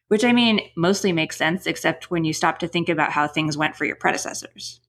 [0.07, 3.57] Which I mean, mostly makes sense, except when you stop to think about how things
[3.57, 4.79] went for your predecessors.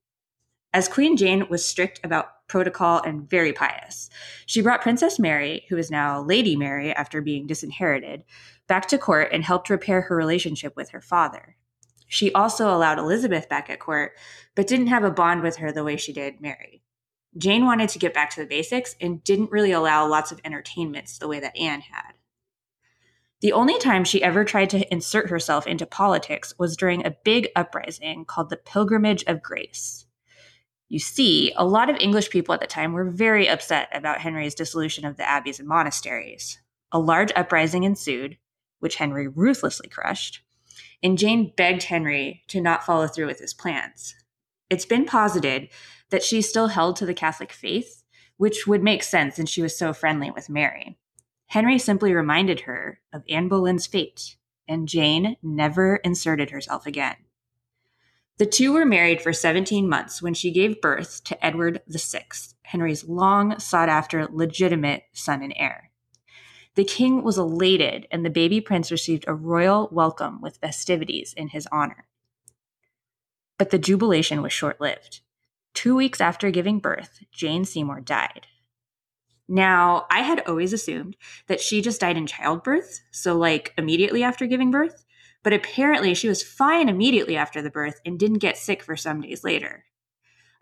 [0.74, 4.10] As Queen Jane was strict about protocol and very pious,
[4.44, 8.24] she brought Princess Mary, who is now Lady Mary after being disinherited,
[8.66, 11.54] back to court and helped repair her relationship with her father.
[12.08, 14.14] She also allowed Elizabeth back at court,
[14.56, 16.82] but didn't have a bond with her the way she did Mary.
[17.38, 21.18] Jane wanted to get back to the basics and didn't really allow lots of entertainments
[21.18, 22.14] the way that Anne had.
[23.42, 27.50] The only time she ever tried to insert herself into politics was during a big
[27.54, 30.06] uprising called the Pilgrimage of Grace.
[30.94, 34.54] You see, a lot of English people at the time were very upset about Henry's
[34.54, 36.60] dissolution of the abbeys and monasteries.
[36.92, 38.38] A large uprising ensued,
[38.78, 40.44] which Henry ruthlessly crushed,
[41.02, 44.14] and Jane begged Henry to not follow through with his plans.
[44.70, 45.68] It's been posited
[46.10, 48.04] that she still held to the Catholic faith,
[48.36, 50.96] which would make sense since she was so friendly with Mary.
[51.46, 54.36] Henry simply reminded her of Anne Boleyn's fate,
[54.68, 57.16] and Jane never inserted herself again.
[58.36, 62.24] The two were married for 17 months when she gave birth to Edward VI,
[62.62, 65.90] Henry's long sought after legitimate son and heir.
[66.74, 71.48] The king was elated, and the baby prince received a royal welcome with festivities in
[71.48, 72.08] his honor.
[73.56, 75.20] But the jubilation was short lived.
[75.72, 78.48] Two weeks after giving birth, Jane Seymour died.
[79.46, 81.16] Now, I had always assumed
[81.46, 85.04] that she just died in childbirth, so like immediately after giving birth.
[85.44, 89.20] But apparently, she was fine immediately after the birth and didn't get sick for some
[89.20, 89.84] days later.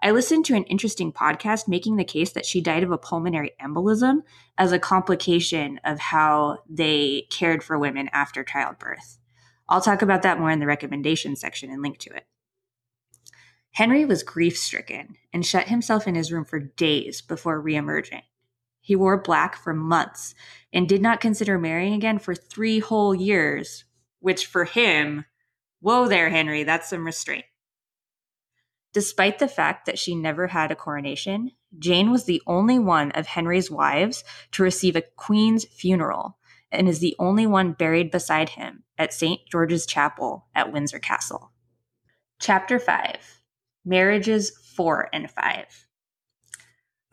[0.02, 3.52] I listened to an interesting podcast making the case that she died of a pulmonary
[3.62, 4.22] embolism
[4.58, 9.18] as a complication of how they cared for women after childbirth.
[9.68, 12.26] I'll talk about that more in the recommendation section and link to it.
[13.70, 18.22] Henry was grief stricken and shut himself in his room for days before reemerging.
[18.80, 20.34] He wore black for months
[20.72, 23.84] and did not consider marrying again for three whole years
[24.22, 25.26] which for him,
[25.80, 27.44] whoa there, Henry, that's some restraint.
[28.94, 33.26] Despite the fact that she never had a coronation, Jane was the only one of
[33.26, 36.38] Henry's wives to receive a queen's funeral
[36.70, 39.40] and is the only one buried beside him at St.
[39.50, 41.52] George's Chapel at Windsor Castle.
[42.40, 43.40] Chapter 5
[43.84, 45.86] Marriages 4 and 5.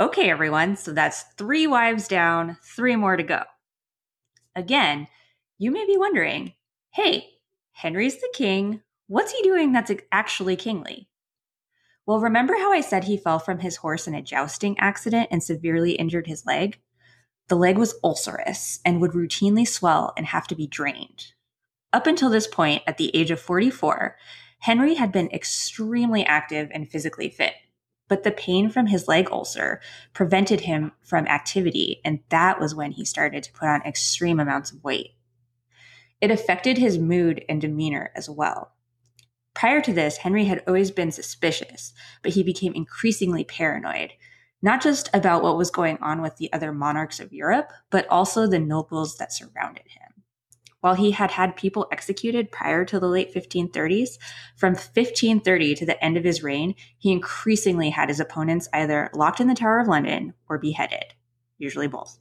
[0.02, 3.42] Okay, everyone, so that's three wives down, three more to go.
[4.56, 5.08] Again,
[5.58, 6.54] you may be wondering
[7.02, 7.30] hey,
[7.72, 8.82] Henry's the king.
[9.08, 11.08] What's he doing that's actually kingly?
[12.06, 15.42] Well, remember how I said he fell from his horse in a jousting accident and
[15.42, 16.78] severely injured his leg?
[17.48, 21.28] The leg was ulcerous and would routinely swell and have to be drained.
[21.94, 24.18] Up until this point, at the age of 44,
[24.60, 27.54] Henry had been extremely active and physically fit,
[28.10, 29.80] but the pain from his leg ulcer
[30.14, 34.74] prevented him from activity, and that was when he started to put on extreme amounts
[34.74, 35.12] of weight.
[36.22, 38.74] It affected his mood and demeanor as well.
[39.54, 44.14] Prior to this, Henry had always been suspicious, but he became increasingly paranoid,
[44.62, 48.48] not just about what was going on with the other monarchs of Europe, but also
[48.48, 50.24] the nobles that surrounded him.
[50.82, 54.18] While he had had people executed prior to the late 1530s,
[54.56, 59.42] from 1530 to the end of his reign, he increasingly had his opponents either locked
[59.42, 61.16] in the Tower of London or beheaded,
[61.58, 62.18] usually both.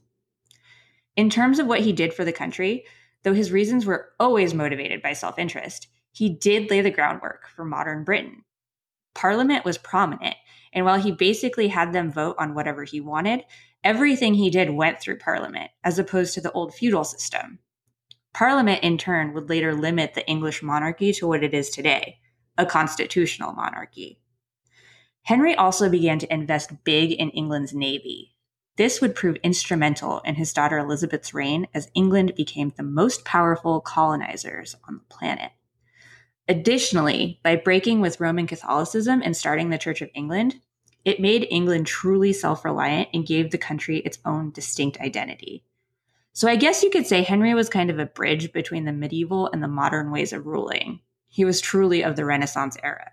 [1.15, 2.83] In terms of what he did for the country,
[3.23, 7.65] though his reasons were always motivated by self interest, he did lay the groundwork for
[7.65, 8.43] modern Britain.
[9.13, 10.35] Parliament was prominent,
[10.73, 13.43] and while he basically had them vote on whatever he wanted,
[13.83, 17.59] everything he did went through Parliament, as opposed to the old feudal system.
[18.33, 22.19] Parliament, in turn, would later limit the English monarchy to what it is today
[22.57, 24.19] a constitutional monarchy.
[25.23, 28.35] Henry also began to invest big in England's navy.
[28.79, 33.81] This would prove instrumental in his daughter Elizabeth's reign as England became the most powerful
[33.81, 35.51] colonizers on the planet.
[36.47, 40.61] Additionally, by breaking with Roman Catholicism and starting the Church of England,
[41.03, 45.65] it made England truly self reliant and gave the country its own distinct identity.
[46.31, 49.49] So I guess you could say Henry was kind of a bridge between the medieval
[49.51, 51.01] and the modern ways of ruling.
[51.27, 53.11] He was truly of the Renaissance era.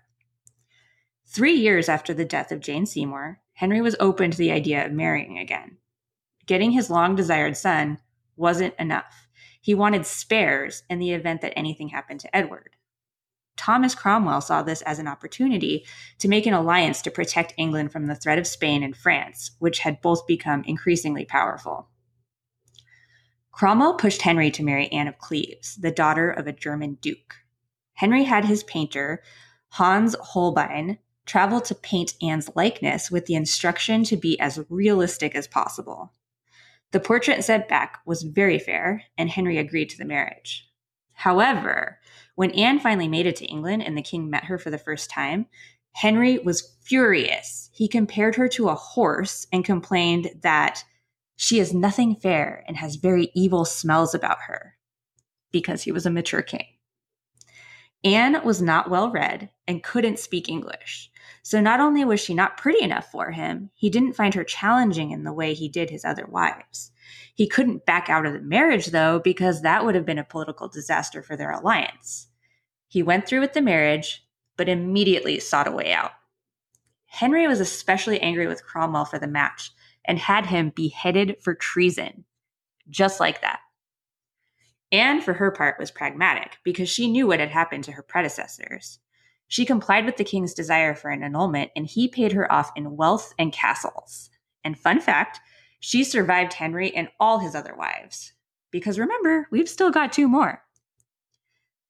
[1.25, 4.91] Three years after the death of Jane Seymour, Henry was open to the idea of
[4.91, 5.77] marrying again.
[6.45, 7.97] Getting his long desired son
[8.35, 9.27] wasn't enough.
[9.59, 12.75] He wanted spares in the event that anything happened to Edward.
[13.55, 15.87] Thomas Cromwell saw this as an opportunity
[16.19, 19.79] to make an alliance to protect England from the threat of Spain and France, which
[19.79, 21.89] had both become increasingly powerful.
[23.51, 27.37] Cromwell pushed Henry to marry Anne of Cleves, the daughter of a German duke.
[27.95, 29.23] Henry had his painter,
[29.69, 35.47] Hans Holbein, travel to paint Anne's likeness with the instruction to be as realistic as
[35.47, 36.13] possible.
[36.91, 40.67] The portrait sent back was very fair, and Henry agreed to the marriage.
[41.13, 41.99] However,
[42.35, 45.09] when Anne finally made it to England and the king met her for the first
[45.09, 45.47] time,
[45.93, 47.69] Henry was furious.
[47.73, 50.83] He compared her to a horse and complained that
[51.35, 54.75] she is nothing fair and has very evil smells about her
[55.51, 56.65] because he was a mature king.
[58.03, 61.09] Anne was not well read and couldn't speak English.
[61.47, 65.11] So not only was she not pretty enough for him, he didn't find her challenging
[65.11, 66.91] in the way he did his other wives.
[67.35, 70.67] He couldn't back out of the marriage, though, because that would have been a political
[70.67, 72.27] disaster for their alliance.
[72.89, 76.11] He went through with the marriage, but immediately sought a way out.
[77.05, 79.71] Henry was especially angry with Cromwell for the match
[80.03, 82.25] and had him beheaded for treason.
[82.89, 83.61] Just like that.
[84.91, 88.99] Anne, for her part, was pragmatic because she knew what had happened to her predecessors.
[89.47, 92.97] She complied with the king's desire for an annulment, and he paid her off in
[92.97, 94.29] wealth and castles.
[94.63, 95.39] And fun fact,
[95.79, 98.33] she survived Henry and all his other wives.
[98.71, 100.63] Because remember, we've still got two more.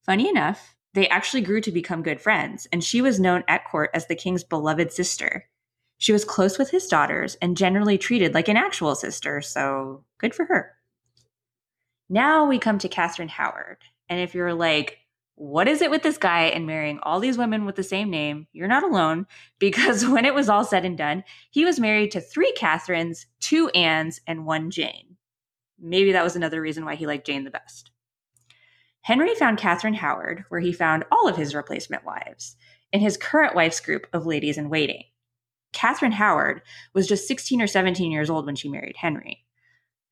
[0.06, 3.90] Funny enough, they actually grew to become good friends, and she was known at court
[3.94, 5.48] as the king's beloved sister.
[5.98, 10.36] She was close with his daughters and generally treated like an actual sister, so good
[10.36, 10.74] for her.
[12.10, 13.78] Now we come to Catherine Howard.
[14.10, 15.00] And if you're like,
[15.38, 18.48] what is it with this guy and marrying all these women with the same name?
[18.54, 19.28] You're not alone
[19.60, 23.70] because when it was all said and done, he was married to three Catherines, two
[23.70, 25.16] Annes, and one Jane.
[25.80, 27.92] Maybe that was another reason why he liked Jane the best.
[29.02, 32.56] Henry found Catherine Howard, where he found all of his replacement wives,
[32.92, 35.04] in his current wife's group of ladies in waiting.
[35.72, 36.64] Catherine Howard
[36.96, 39.46] was just 16 or 17 years old when she married Henry.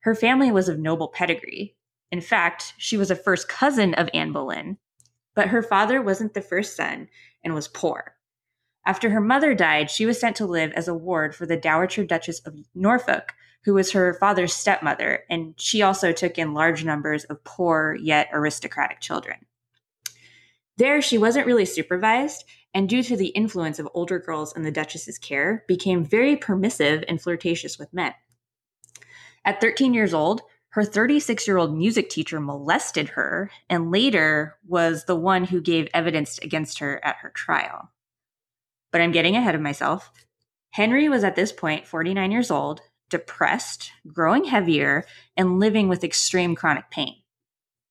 [0.00, 1.74] Her family was of noble pedigree.
[2.12, 4.78] In fact, she was a first cousin of Anne Boleyn,
[5.36, 7.08] but her father wasn't the first son
[7.44, 8.16] and was poor.
[8.84, 12.04] After her mother died, she was sent to live as a ward for the Dowager
[12.04, 13.34] Duchess of Norfolk,
[13.64, 18.28] who was her father's stepmother, and she also took in large numbers of poor yet
[18.32, 19.38] aristocratic children.
[20.78, 24.70] There, she wasn't really supervised, and due to the influence of older girls in the
[24.70, 28.14] Duchess's care, became very permissive and flirtatious with men.
[29.44, 30.42] At 13 years old,
[30.76, 35.88] her 36 year old music teacher molested her and later was the one who gave
[35.94, 37.90] evidence against her at her trial.
[38.92, 40.12] But I'm getting ahead of myself.
[40.72, 46.54] Henry was at this point 49 years old, depressed, growing heavier, and living with extreme
[46.54, 47.22] chronic pain.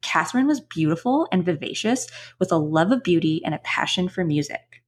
[0.04, 2.06] Catherine was beautiful and vivacious
[2.38, 4.84] with a love of beauty and a passion for music.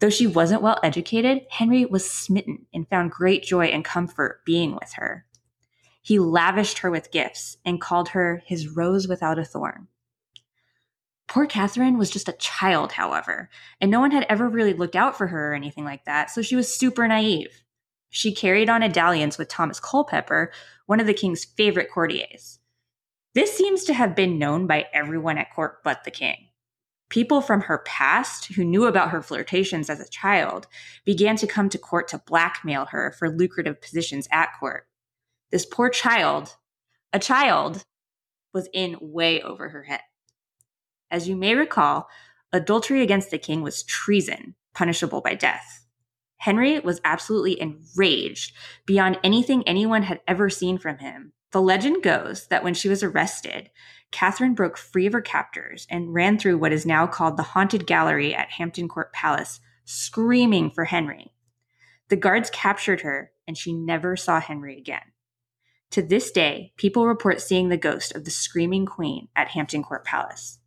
[0.00, 4.74] Though she wasn't well educated, Henry was smitten and found great joy and comfort being
[4.74, 5.26] with her.
[6.04, 9.88] He lavished her with gifts and called her his rose without a thorn.
[11.26, 13.48] Poor Catherine was just a child, however,
[13.80, 16.42] and no one had ever really looked out for her or anything like that, so
[16.42, 17.62] she was super naive.
[18.10, 20.52] She carried on a dalliance with Thomas Culpeper,
[20.84, 22.58] one of the king's favorite courtiers.
[23.34, 26.48] This seems to have been known by everyone at court but the king.
[27.08, 30.66] People from her past who knew about her flirtations as a child
[31.06, 34.86] began to come to court to blackmail her for lucrative positions at court.
[35.54, 36.56] This poor child,
[37.12, 37.84] a child,
[38.52, 40.00] was in way over her head.
[41.12, 42.08] As you may recall,
[42.52, 45.86] adultery against the king was treason, punishable by death.
[46.38, 48.52] Henry was absolutely enraged
[48.84, 53.04] beyond anything anyone had ever seen from him the legend goes that when she was
[53.04, 53.70] arrested,
[54.10, 57.86] Catherine broke free of her captors and ran through what is now called the Haunted
[57.86, 61.32] Gallery at Hampton Court Palace, screaming for Henry.
[62.08, 65.13] The guards captured her, and she never saw Henry again.
[65.94, 70.04] To this day, people report seeing the ghost of the Screaming Queen at Hampton Court
[70.04, 70.58] Palace.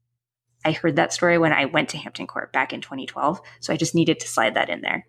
[0.63, 3.75] I heard that story when I went to Hampton Court back in 2012, so I
[3.75, 5.05] just needed to slide that in there.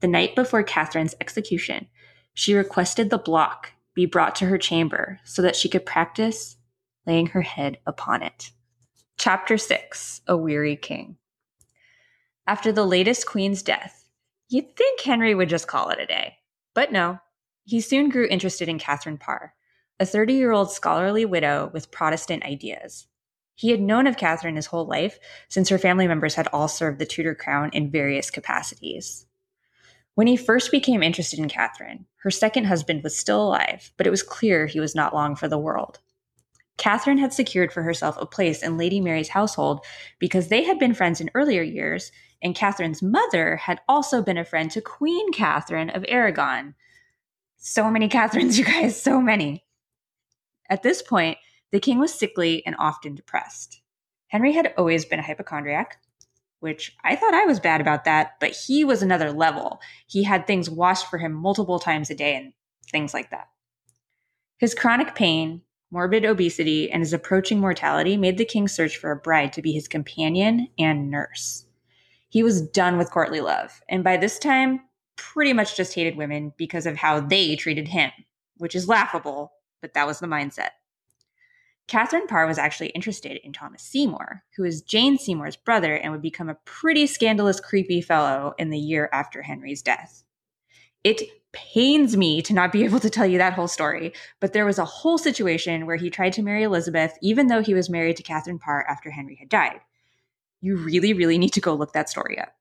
[0.00, 1.86] The night before Catherine's execution,
[2.34, 6.56] she requested the block be brought to her chamber so that she could practice
[7.06, 8.50] laying her head upon it.
[9.18, 11.16] Chapter 6 A Weary King.
[12.44, 14.08] After the latest queen's death,
[14.48, 16.38] you'd think Henry would just call it a day.
[16.74, 17.20] But no,
[17.64, 19.54] he soon grew interested in Catherine Parr,
[20.00, 23.06] a 30 year old scholarly widow with Protestant ideas.
[23.54, 26.98] He had known of Catherine his whole life, since her family members had all served
[26.98, 29.26] the Tudor crown in various capacities.
[30.14, 34.10] When he first became interested in Catherine, her second husband was still alive, but it
[34.10, 36.00] was clear he was not long for the world.
[36.76, 39.84] Catherine had secured for herself a place in Lady Mary's household
[40.18, 42.10] because they had been friends in earlier years,
[42.42, 46.74] and Catherine's mother had also been a friend to Queen Catherine of Aragon.
[47.64, 49.64] So many Catherines, you guys, so many.
[50.68, 51.38] At this point,
[51.70, 53.80] the king was sickly and often depressed.
[54.26, 55.98] Henry had always been a hypochondriac,
[56.58, 59.80] which I thought I was bad about that, but he was another level.
[60.08, 62.52] He had things washed for him multiple times a day and
[62.90, 63.46] things like that.
[64.58, 69.16] His chronic pain, morbid obesity, and his approaching mortality made the king search for a
[69.16, 71.66] bride to be his companion and nurse.
[72.28, 74.80] He was done with courtly love, and by this time,
[75.22, 78.10] pretty much just hated women because of how they treated him,
[78.56, 80.70] which is laughable, but that was the mindset.
[81.86, 86.22] Catherine Parr was actually interested in Thomas Seymour, who is Jane Seymour's brother and would
[86.22, 90.24] become a pretty scandalous, creepy fellow in the year after Henry's death.
[91.04, 94.64] It pains me to not be able to tell you that whole story, but there
[94.64, 98.16] was a whole situation where he tried to marry Elizabeth, even though he was married
[98.16, 99.80] to Catherine Parr after Henry had died.
[100.60, 102.54] You really, really need to go look that story up.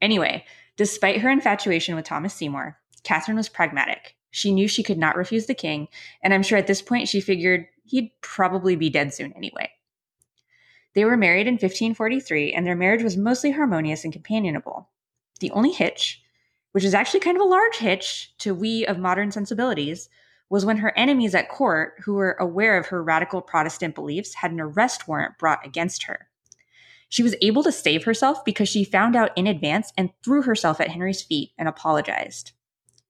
[0.00, 0.44] Anyway,
[0.78, 4.16] despite her infatuation with Thomas Seymour, Catherine was pragmatic.
[4.30, 5.88] She knew she could not refuse the king,
[6.22, 9.70] and I'm sure at this point she figured he'd probably be dead soon anyway.
[10.94, 14.88] They were married in 1543, and their marriage was mostly harmonious and companionable.
[15.40, 16.22] The only hitch,
[16.72, 20.08] which is actually kind of a large hitch to we of modern sensibilities,
[20.50, 24.50] was when her enemies at court, who were aware of her radical Protestant beliefs, had
[24.50, 26.27] an arrest warrant brought against her.
[27.08, 30.80] She was able to save herself because she found out in advance and threw herself
[30.80, 32.52] at Henry's feet and apologized.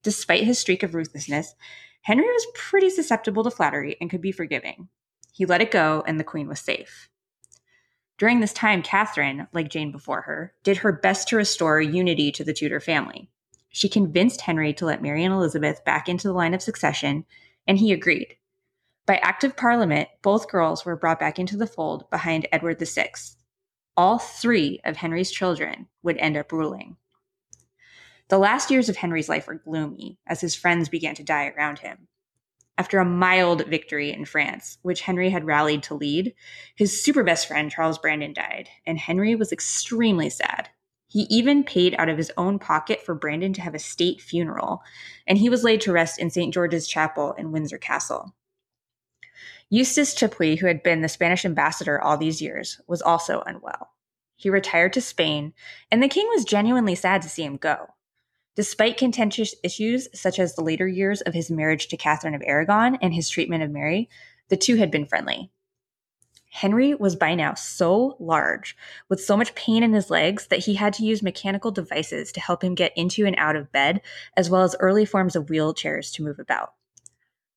[0.02, 1.54] Despite his streak of ruthlessness,
[2.02, 4.88] Henry was pretty susceptible to flattery and could be forgiving.
[5.32, 7.08] He let it go, and the queen was safe.
[8.18, 12.44] During this time, Catherine, like Jane before her, did her best to restore unity to
[12.44, 13.30] the Tudor family.
[13.68, 17.24] She convinced Henry to let Mary and Elizabeth back into the line of succession,
[17.66, 18.36] and he agreed.
[19.06, 23.10] By Act of Parliament, both girls were brought back into the fold behind Edward VI.
[23.98, 26.98] All three of Henry's children would end up ruling.
[28.28, 31.80] The last years of Henry's life were gloomy as his friends began to die around
[31.80, 32.06] him.
[32.78, 36.32] After a mild victory in France, which Henry had rallied to lead,
[36.76, 40.68] his super best friend Charles Brandon died, and Henry was extremely sad.
[41.08, 44.80] He even paid out of his own pocket for Brandon to have a state funeral,
[45.26, 46.54] and he was laid to rest in St.
[46.54, 48.32] George's Chapel in Windsor Castle.
[49.70, 53.90] Eustace Chapuis, who had been the Spanish ambassador all these years, was also unwell.
[54.34, 55.52] He retired to Spain,
[55.90, 57.88] and the king was genuinely sad to see him go.
[58.56, 62.96] Despite contentious issues such as the later years of his marriage to Catherine of Aragon
[63.02, 64.08] and his treatment of Mary,
[64.48, 65.50] the two had been friendly.
[66.50, 68.74] Henry was by now so large,
[69.10, 72.40] with so much pain in his legs, that he had to use mechanical devices to
[72.40, 74.00] help him get into and out of bed,
[74.34, 76.72] as well as early forms of wheelchairs to move about.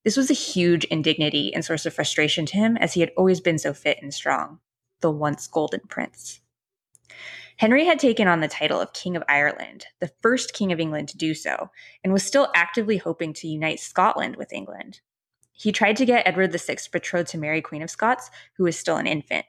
[0.04, 3.40] This was a huge indignity and source of frustration to him, as he had always
[3.40, 4.60] been so fit and strong,
[5.02, 6.42] the once golden prince.
[7.58, 11.10] Henry had taken on the title of King of Ireland, the first King of England
[11.10, 11.70] to do so,
[12.04, 15.02] and was still actively hoping to unite Scotland with England.
[15.52, 18.98] He tried to get Edward VI betrothed to Mary, Queen of Scots, who was still
[18.98, 19.46] an infant.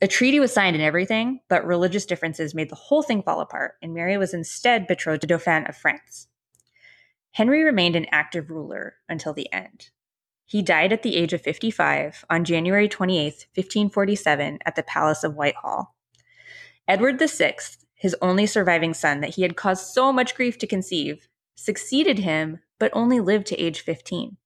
[0.00, 3.74] A treaty was signed and everything, but religious differences made the whole thing fall apart,
[3.82, 6.28] and Mary was instead betrothed to Dauphin of France.
[7.34, 9.90] Henry remained an active ruler until the end.
[10.46, 13.24] He died at the age of 55 on January 28,
[13.54, 15.96] 1547, at the Palace of Whitehall.
[16.86, 17.56] Edward VI,
[17.92, 21.26] his only surviving son that he had caused so much grief to conceive,
[21.56, 24.36] succeeded him, but only lived to age 15.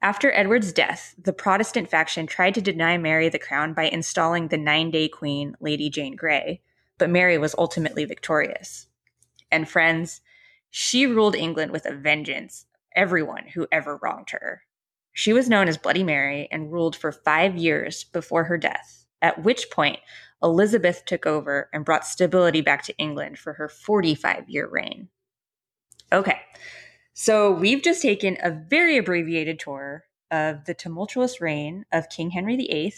[0.00, 4.56] After Edward's death, the Protestant faction tried to deny Mary the crown by installing the
[4.56, 6.60] nine day queen, Lady Jane Grey,
[6.98, 8.86] but Mary was ultimately victorious.
[9.50, 10.20] And friends,
[10.78, 14.60] she ruled England with a vengeance, everyone who ever wronged her.
[15.14, 19.42] She was known as Bloody Mary and ruled for five years before her death, at
[19.42, 20.00] which point
[20.42, 25.08] Elizabeth took over and brought stability back to England for her 45 year reign.
[26.12, 26.38] Okay,
[27.14, 32.54] so we've just taken a very abbreviated tour of the tumultuous reign of King Henry
[32.54, 32.92] VIII,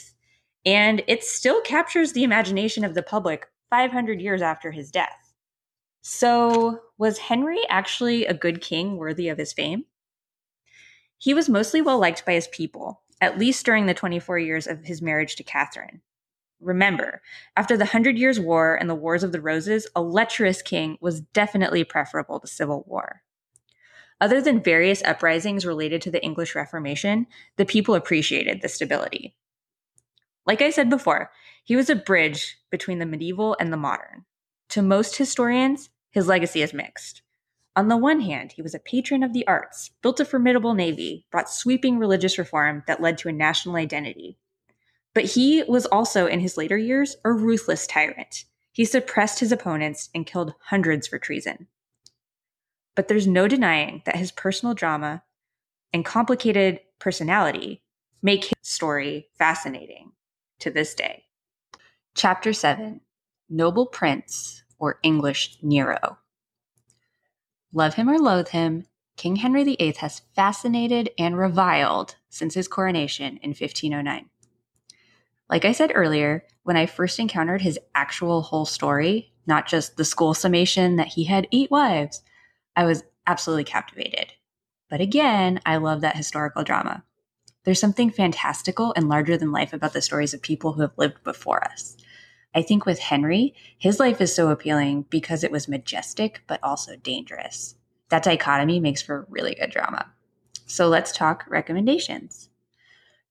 [0.67, 5.33] and it still captures the imagination of the public 500 years after his death.
[6.03, 9.85] So, was Henry actually a good king worthy of his fame?
[11.17, 14.85] He was mostly well liked by his people, at least during the 24 years of
[14.85, 16.03] his marriage to Catherine.
[16.61, 17.23] Remember,
[17.57, 21.21] after the Hundred Years' War and the Wars of the Roses, a lecherous king was
[21.21, 23.23] definitely preferable to civil war.
[24.21, 29.37] Other than various uprisings related to the English Reformation, the people appreciated the stability.
[30.45, 31.31] Like I said before,
[31.63, 34.25] he was a bridge between the medieval and the modern.
[34.71, 37.23] To most historians, his legacy is mixed.
[37.77, 41.27] On the one hand, he was a patron of the arts, built a formidable navy,
[41.31, 44.37] brought sweeping religious reform that led to a national identity,
[45.15, 48.47] but he was also, in his later years, a ruthless tyrant.
[48.73, 51.69] He suppressed his opponents and killed hundreds for treason.
[52.97, 55.23] But there's no denying that his personal drama
[55.93, 57.83] and complicated personality
[58.23, 60.11] make his story fascinating
[60.59, 61.27] to this day.
[62.17, 63.03] Chapter 7
[63.49, 66.19] Noble Prince or English Nero.
[67.73, 73.39] Love him or loathe him, King Henry VIII has fascinated and reviled since his coronation
[73.39, 74.31] in 1509.
[75.51, 80.05] Like I said earlier, when I first encountered his actual whole story, not just the
[80.05, 82.23] school summation that he had eight wives,
[82.77, 84.33] I was absolutely captivated.
[84.89, 87.03] But again, I love that historical drama.
[87.65, 91.23] There's something fantastical and larger than life about the stories of people who have lived
[91.25, 91.97] before us.
[92.55, 96.97] I think with Henry, his life is so appealing because it was majestic but also
[96.97, 97.75] dangerous.
[98.09, 100.07] That dichotomy makes for really good drama.
[100.67, 102.49] So let's talk recommendations.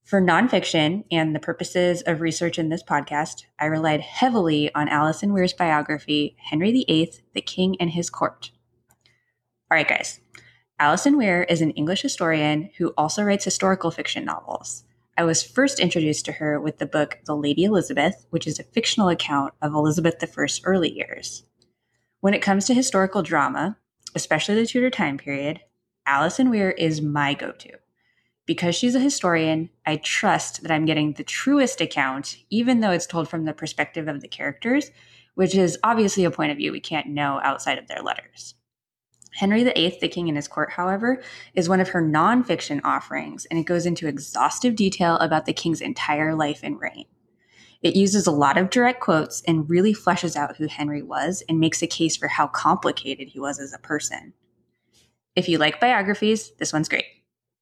[0.04, 5.34] For nonfiction and the purposes of research in this podcast, I relied heavily on Alison
[5.34, 8.50] Weir's biography, Henry VIII, The King and His Court.
[9.70, 10.20] All right, guys.
[10.78, 14.84] Alison Weir is an English historian who also writes historical fiction novels.
[15.18, 18.62] I was first introduced to her with the book The Lady Elizabeth, which is a
[18.62, 21.42] fictional account of Elizabeth I's early years.
[22.20, 23.76] When it comes to historical drama,
[24.14, 25.58] especially the Tudor time period,
[26.06, 27.72] Alison Weir is my go to.
[28.46, 33.04] Because she's a historian, I trust that I'm getting the truest account, even though it's
[33.04, 34.92] told from the perspective of the characters,
[35.34, 38.54] which is obviously a point of view we can't know outside of their letters.
[39.38, 41.22] Henry VIII, the King and His Court, however,
[41.54, 45.80] is one of her nonfiction offerings, and it goes into exhaustive detail about the king's
[45.80, 47.04] entire life and reign.
[47.80, 51.60] It uses a lot of direct quotes and really fleshes out who Henry was and
[51.60, 54.32] makes a case for how complicated he was as a person.
[55.36, 57.06] If you like biographies, this one's great.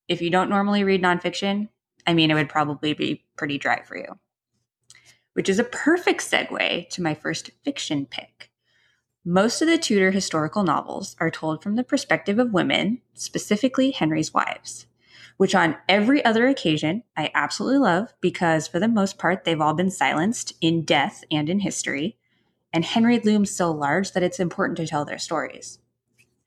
[0.09, 1.69] If you don't normally read nonfiction,
[2.07, 4.19] I mean, it would probably be pretty dry for you.
[5.35, 8.51] Which is a perfect segue to my first fiction pick.
[9.29, 14.33] Most of the Tudor historical novels are told from the perspective of women, specifically Henry's
[14.33, 14.87] wives,
[15.37, 19.75] which on every other occasion I absolutely love because for the most part they've all
[19.75, 22.17] been silenced in death and in history,
[22.73, 25.81] and Henry looms so large that it's important to tell their stories.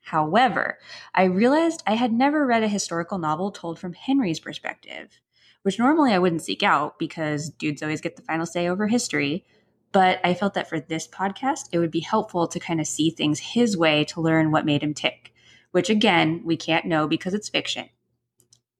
[0.04, 0.78] However,
[1.14, 5.20] I realized I had never read a historical novel told from Henry's perspective,
[5.64, 9.44] which normally I wouldn't seek out because dudes always get the final say over history.
[9.92, 13.10] But I felt that for this podcast, it would be helpful to kind of see
[13.10, 15.32] things his way to learn what made him tick,
[15.72, 17.88] which again, we can't know because it's fiction,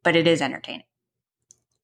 [0.05, 0.85] but it is entertaining.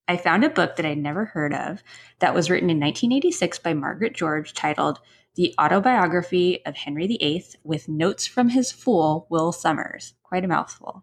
[0.09, 1.83] I found a book that I'd never heard of
[2.20, 5.01] that was written in 1986 by Margaret George titled
[5.35, 10.14] The Autobiography of Henry VIII with Notes from His Fool, Will Somers.
[10.22, 11.03] Quite a mouthful.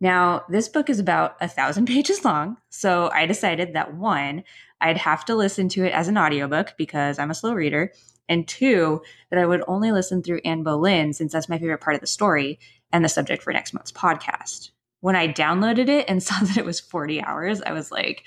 [0.00, 4.44] Now, this book is about a thousand pages long, so I decided that one,
[4.80, 7.92] I'd have to listen to it as an audiobook because I'm a slow reader,
[8.28, 11.96] and two, that I would only listen through Anne Boleyn since that's my favorite part
[11.96, 12.58] of the story
[12.92, 14.70] and the subject for next month's podcast.
[15.00, 18.24] When I downloaded it and saw that it was 40 hours, I was like,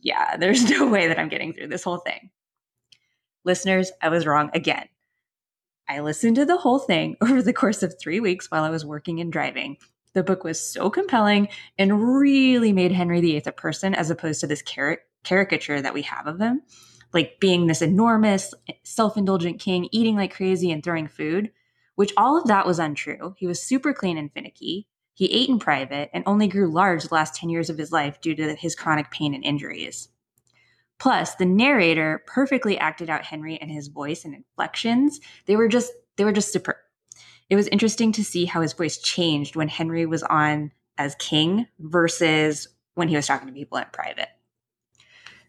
[0.00, 2.30] yeah, there's no way that I'm getting through this whole thing.
[3.44, 4.88] Listeners, I was wrong again.
[5.88, 8.86] I listened to the whole thing over the course of three weeks while I was
[8.86, 9.76] working and driving,
[10.14, 14.46] the book was so compelling and really made Henry VIII a person as opposed to
[14.46, 16.62] this car- caricature that we have of him,
[17.12, 18.54] like being this enormous,
[18.84, 21.50] self indulgent king, eating like crazy and throwing food,
[21.96, 23.34] which all of that was untrue.
[23.36, 24.86] He was super clean and finicky.
[25.14, 28.20] He ate in private and only grew large the last 10 years of his life
[28.20, 30.08] due to his chronic pain and injuries.
[30.98, 35.20] Plus, the narrator perfectly acted out Henry and his voice and inflections.
[35.46, 36.76] They were just they were just superb
[37.54, 41.68] it was interesting to see how his voice changed when Henry was on as king
[41.78, 44.26] versus when he was talking to people in private.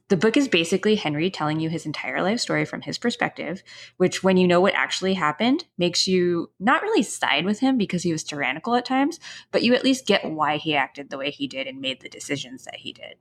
[0.09, 3.63] The book is basically Henry telling you his entire life story from his perspective,
[3.97, 8.03] which, when you know what actually happened, makes you not really side with him because
[8.03, 9.19] he was tyrannical at times,
[9.51, 12.09] but you at least get why he acted the way he did and made the
[12.09, 13.15] decisions that he did.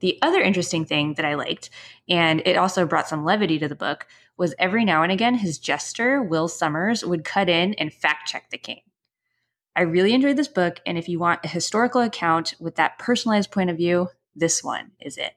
[0.00, 1.70] The other interesting thing that I liked,
[2.06, 4.06] and it also brought some levity to the book,
[4.40, 8.48] was every now and again his jester, Will Somers, would cut in and fact check
[8.48, 8.80] the king.
[9.76, 13.50] I really enjoyed this book, and if you want a historical account with that personalized
[13.50, 15.34] point of view, this one is it.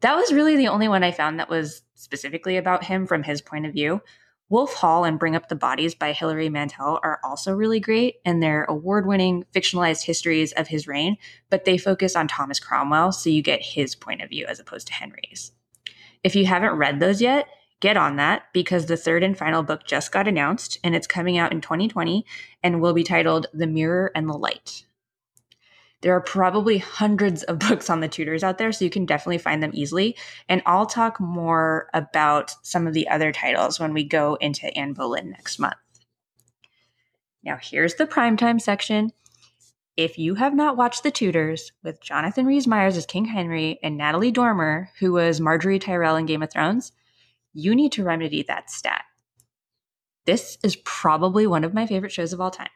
[0.00, 3.42] That was really the only one I found that was specifically about him from his
[3.42, 4.00] point of view.
[4.48, 8.42] Wolf Hall and Bring Up the Bodies by Hilary Mantel are also really great, and
[8.42, 11.18] they're award winning fictionalized histories of his reign,
[11.50, 14.86] but they focus on Thomas Cromwell, so you get his point of view as opposed
[14.86, 15.52] to Henry's.
[16.24, 17.46] If you haven't read those yet,
[17.80, 21.38] get on that because the third and final book just got announced and it's coming
[21.38, 22.24] out in 2020
[22.62, 24.84] and will be titled The Mirror and the Light.
[26.00, 29.38] There are probably hundreds of books on the Tudors out there, so you can definitely
[29.38, 30.16] find them easily.
[30.48, 34.92] And I'll talk more about some of the other titles when we go into Anne
[34.92, 35.74] Boleyn next month.
[37.42, 39.12] Now, here's the primetime section.
[39.96, 43.96] If you have not watched The Tudors with Jonathan Rhys Meyers as King Henry and
[43.96, 46.92] Natalie Dormer, who was Margaery Tyrell in Game of Thrones,
[47.58, 49.04] you need to remedy that stat.
[50.26, 52.68] This is probably one of my favorite shows of all time.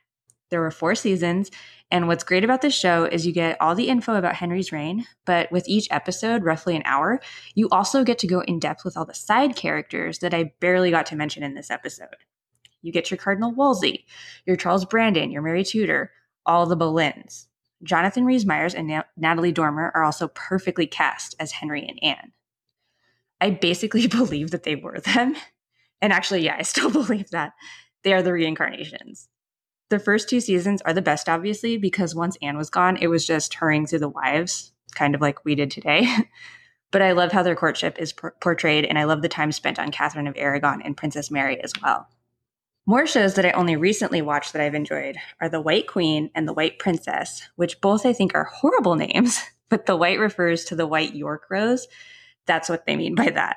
[0.50, 1.50] There were four seasons,
[1.90, 5.06] and what's great about this show is you get all the info about Henry's reign,
[5.24, 7.20] but with each episode, roughly an hour,
[7.54, 10.90] you also get to go in depth with all the side characters that I barely
[10.90, 12.16] got to mention in this episode.
[12.82, 14.04] You get your Cardinal Wolsey,
[14.44, 16.10] your Charles Brandon, your Mary Tudor,
[16.44, 17.46] all the Boleyns.
[17.82, 22.32] Jonathan Rhys Meyers and Na- Natalie Dormer are also perfectly cast as Henry and Anne.
[23.42, 25.34] I basically believe that they were them.
[26.00, 27.52] And actually, yeah, I still believe that.
[28.04, 29.28] They are the reincarnations.
[29.90, 33.26] The first two seasons are the best, obviously, because once Anne was gone, it was
[33.26, 36.08] just hurrying through the wives, kind of like we did today.
[36.92, 39.78] but I love how their courtship is por- portrayed, and I love the time spent
[39.78, 42.08] on Catherine of Aragon and Princess Mary as well.
[42.86, 46.48] More shows that I only recently watched that I've enjoyed are The White Queen and
[46.48, 50.74] The White Princess, which both I think are horrible names, but the white refers to
[50.74, 51.86] the white York rose,
[52.46, 53.56] that's what they mean by that.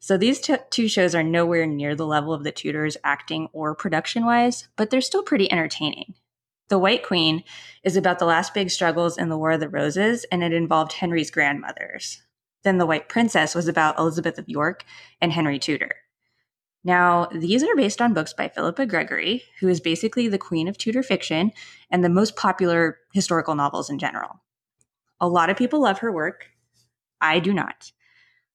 [0.00, 3.74] So these t- two shows are nowhere near the level of the Tudors acting or
[3.74, 6.14] production wise, but they're still pretty entertaining.
[6.68, 7.44] The White Queen
[7.84, 10.94] is about the last big struggles in the War of the Roses, and it involved
[10.94, 12.22] Henry's grandmothers.
[12.64, 14.84] Then The White Princess was about Elizabeth of York
[15.20, 15.96] and Henry Tudor.
[16.84, 20.76] Now, these are based on books by Philippa Gregory, who is basically the queen of
[20.78, 21.52] Tudor fiction
[21.90, 24.40] and the most popular historical novels in general.
[25.20, 26.46] A lot of people love her work.
[27.20, 27.92] I do not.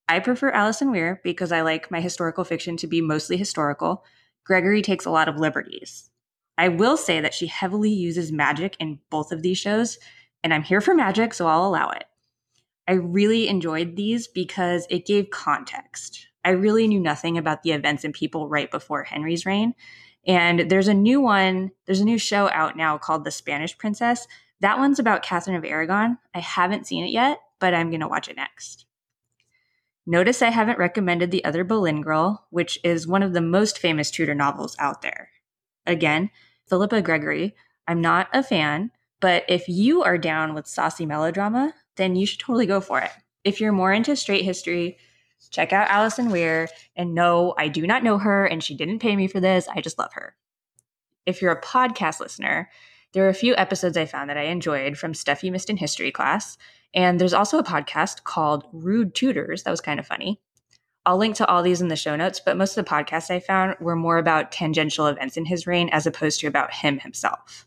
[0.10, 4.05] I prefer Alison Weir because I like my historical fiction to be mostly historical.
[4.45, 6.10] Gregory takes a lot of liberties.
[6.58, 9.99] I will say that she heavily uses magic in both of these shows,
[10.43, 12.05] and I'm here for magic, so I'll allow it.
[12.88, 16.28] I really enjoyed these because it gave context.
[16.45, 19.76] I really knew nothing about the events and people right before Henry's reign.
[20.26, 24.26] And there's a new one, there's a new show out now called The Spanish Princess.
[24.62, 26.18] That one's about Catherine of Aragon.
[26.34, 28.87] I haven't seen it yet, but I'm going to watch it next.
[30.10, 34.10] Notice I haven't recommended The Other Boleyn Girl, which is one of the most famous
[34.10, 35.32] Tudor novels out there.
[35.86, 36.30] Again,
[36.70, 37.53] Philippa Gregory.
[37.89, 42.39] I'm not a fan, but if you are down with saucy melodrama, then you should
[42.39, 43.12] totally go for it.
[43.43, 44.97] If you're more into straight history,
[45.51, 46.70] check out Alison Weir.
[46.95, 49.68] And no, I do not know her and she didn't pay me for this.
[49.68, 50.38] I just love her.
[51.26, 52.70] If you're a podcast listener,
[53.12, 55.76] there are a few episodes I found that I enjoyed from stuff you missed in
[55.76, 56.58] history class.
[56.94, 60.40] And there's also a podcast called Rude Tudors that was kind of funny.
[61.06, 63.40] I'll link to all these in the show notes, but most of the podcasts I
[63.40, 67.66] found were more about tangential events in his reign as opposed to about him himself.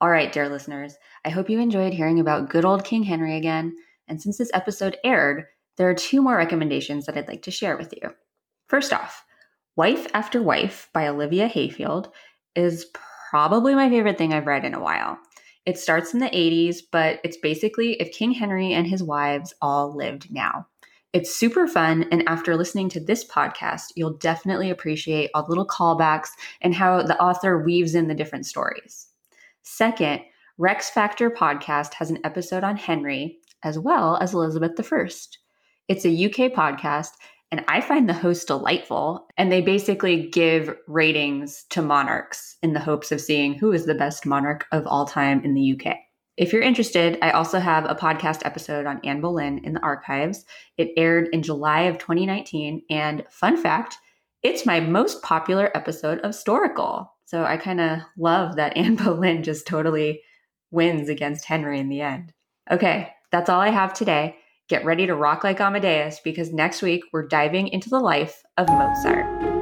[0.00, 3.76] All right, dear listeners, I hope you enjoyed hearing about good old King Henry again.
[4.08, 5.44] And since this episode aired,
[5.76, 8.10] there are two more recommendations that I'd like to share with you.
[8.68, 9.24] First off,
[9.76, 12.10] Wife After Wife by Olivia Hayfield
[12.54, 12.86] is
[13.30, 15.18] probably my favorite thing I've read in a while.
[15.66, 19.94] It starts in the 80s, but it's basically if King Henry and his wives all
[19.94, 20.66] lived now.
[21.12, 22.06] It's super fun.
[22.12, 26.28] And after listening to this podcast, you'll definitely appreciate all the little callbacks
[26.60, 29.08] and how the author weaves in the different stories.
[29.62, 30.20] Second,
[30.58, 35.08] Rex Factor podcast has an episode on Henry as well as Elizabeth I.
[35.88, 37.12] It's a UK podcast,
[37.50, 39.28] and I find the host delightful.
[39.36, 43.94] And they basically give ratings to monarchs in the hopes of seeing who is the
[43.94, 45.96] best monarch of all time in the UK.
[46.36, 50.44] If you're interested, I also have a podcast episode on Anne Boleyn in the archives.
[50.76, 52.82] It aired in July of 2019.
[52.90, 53.96] And fun fact,
[54.42, 57.08] it's my most popular episode of Storical.
[57.24, 60.20] So I kind of love that Anne Boleyn just totally
[60.70, 62.32] wins against Henry in the end.
[62.70, 64.36] Okay, that's all I have today.
[64.68, 68.68] Get ready to rock like Amadeus because next week we're diving into the life of
[68.68, 69.55] Mozart.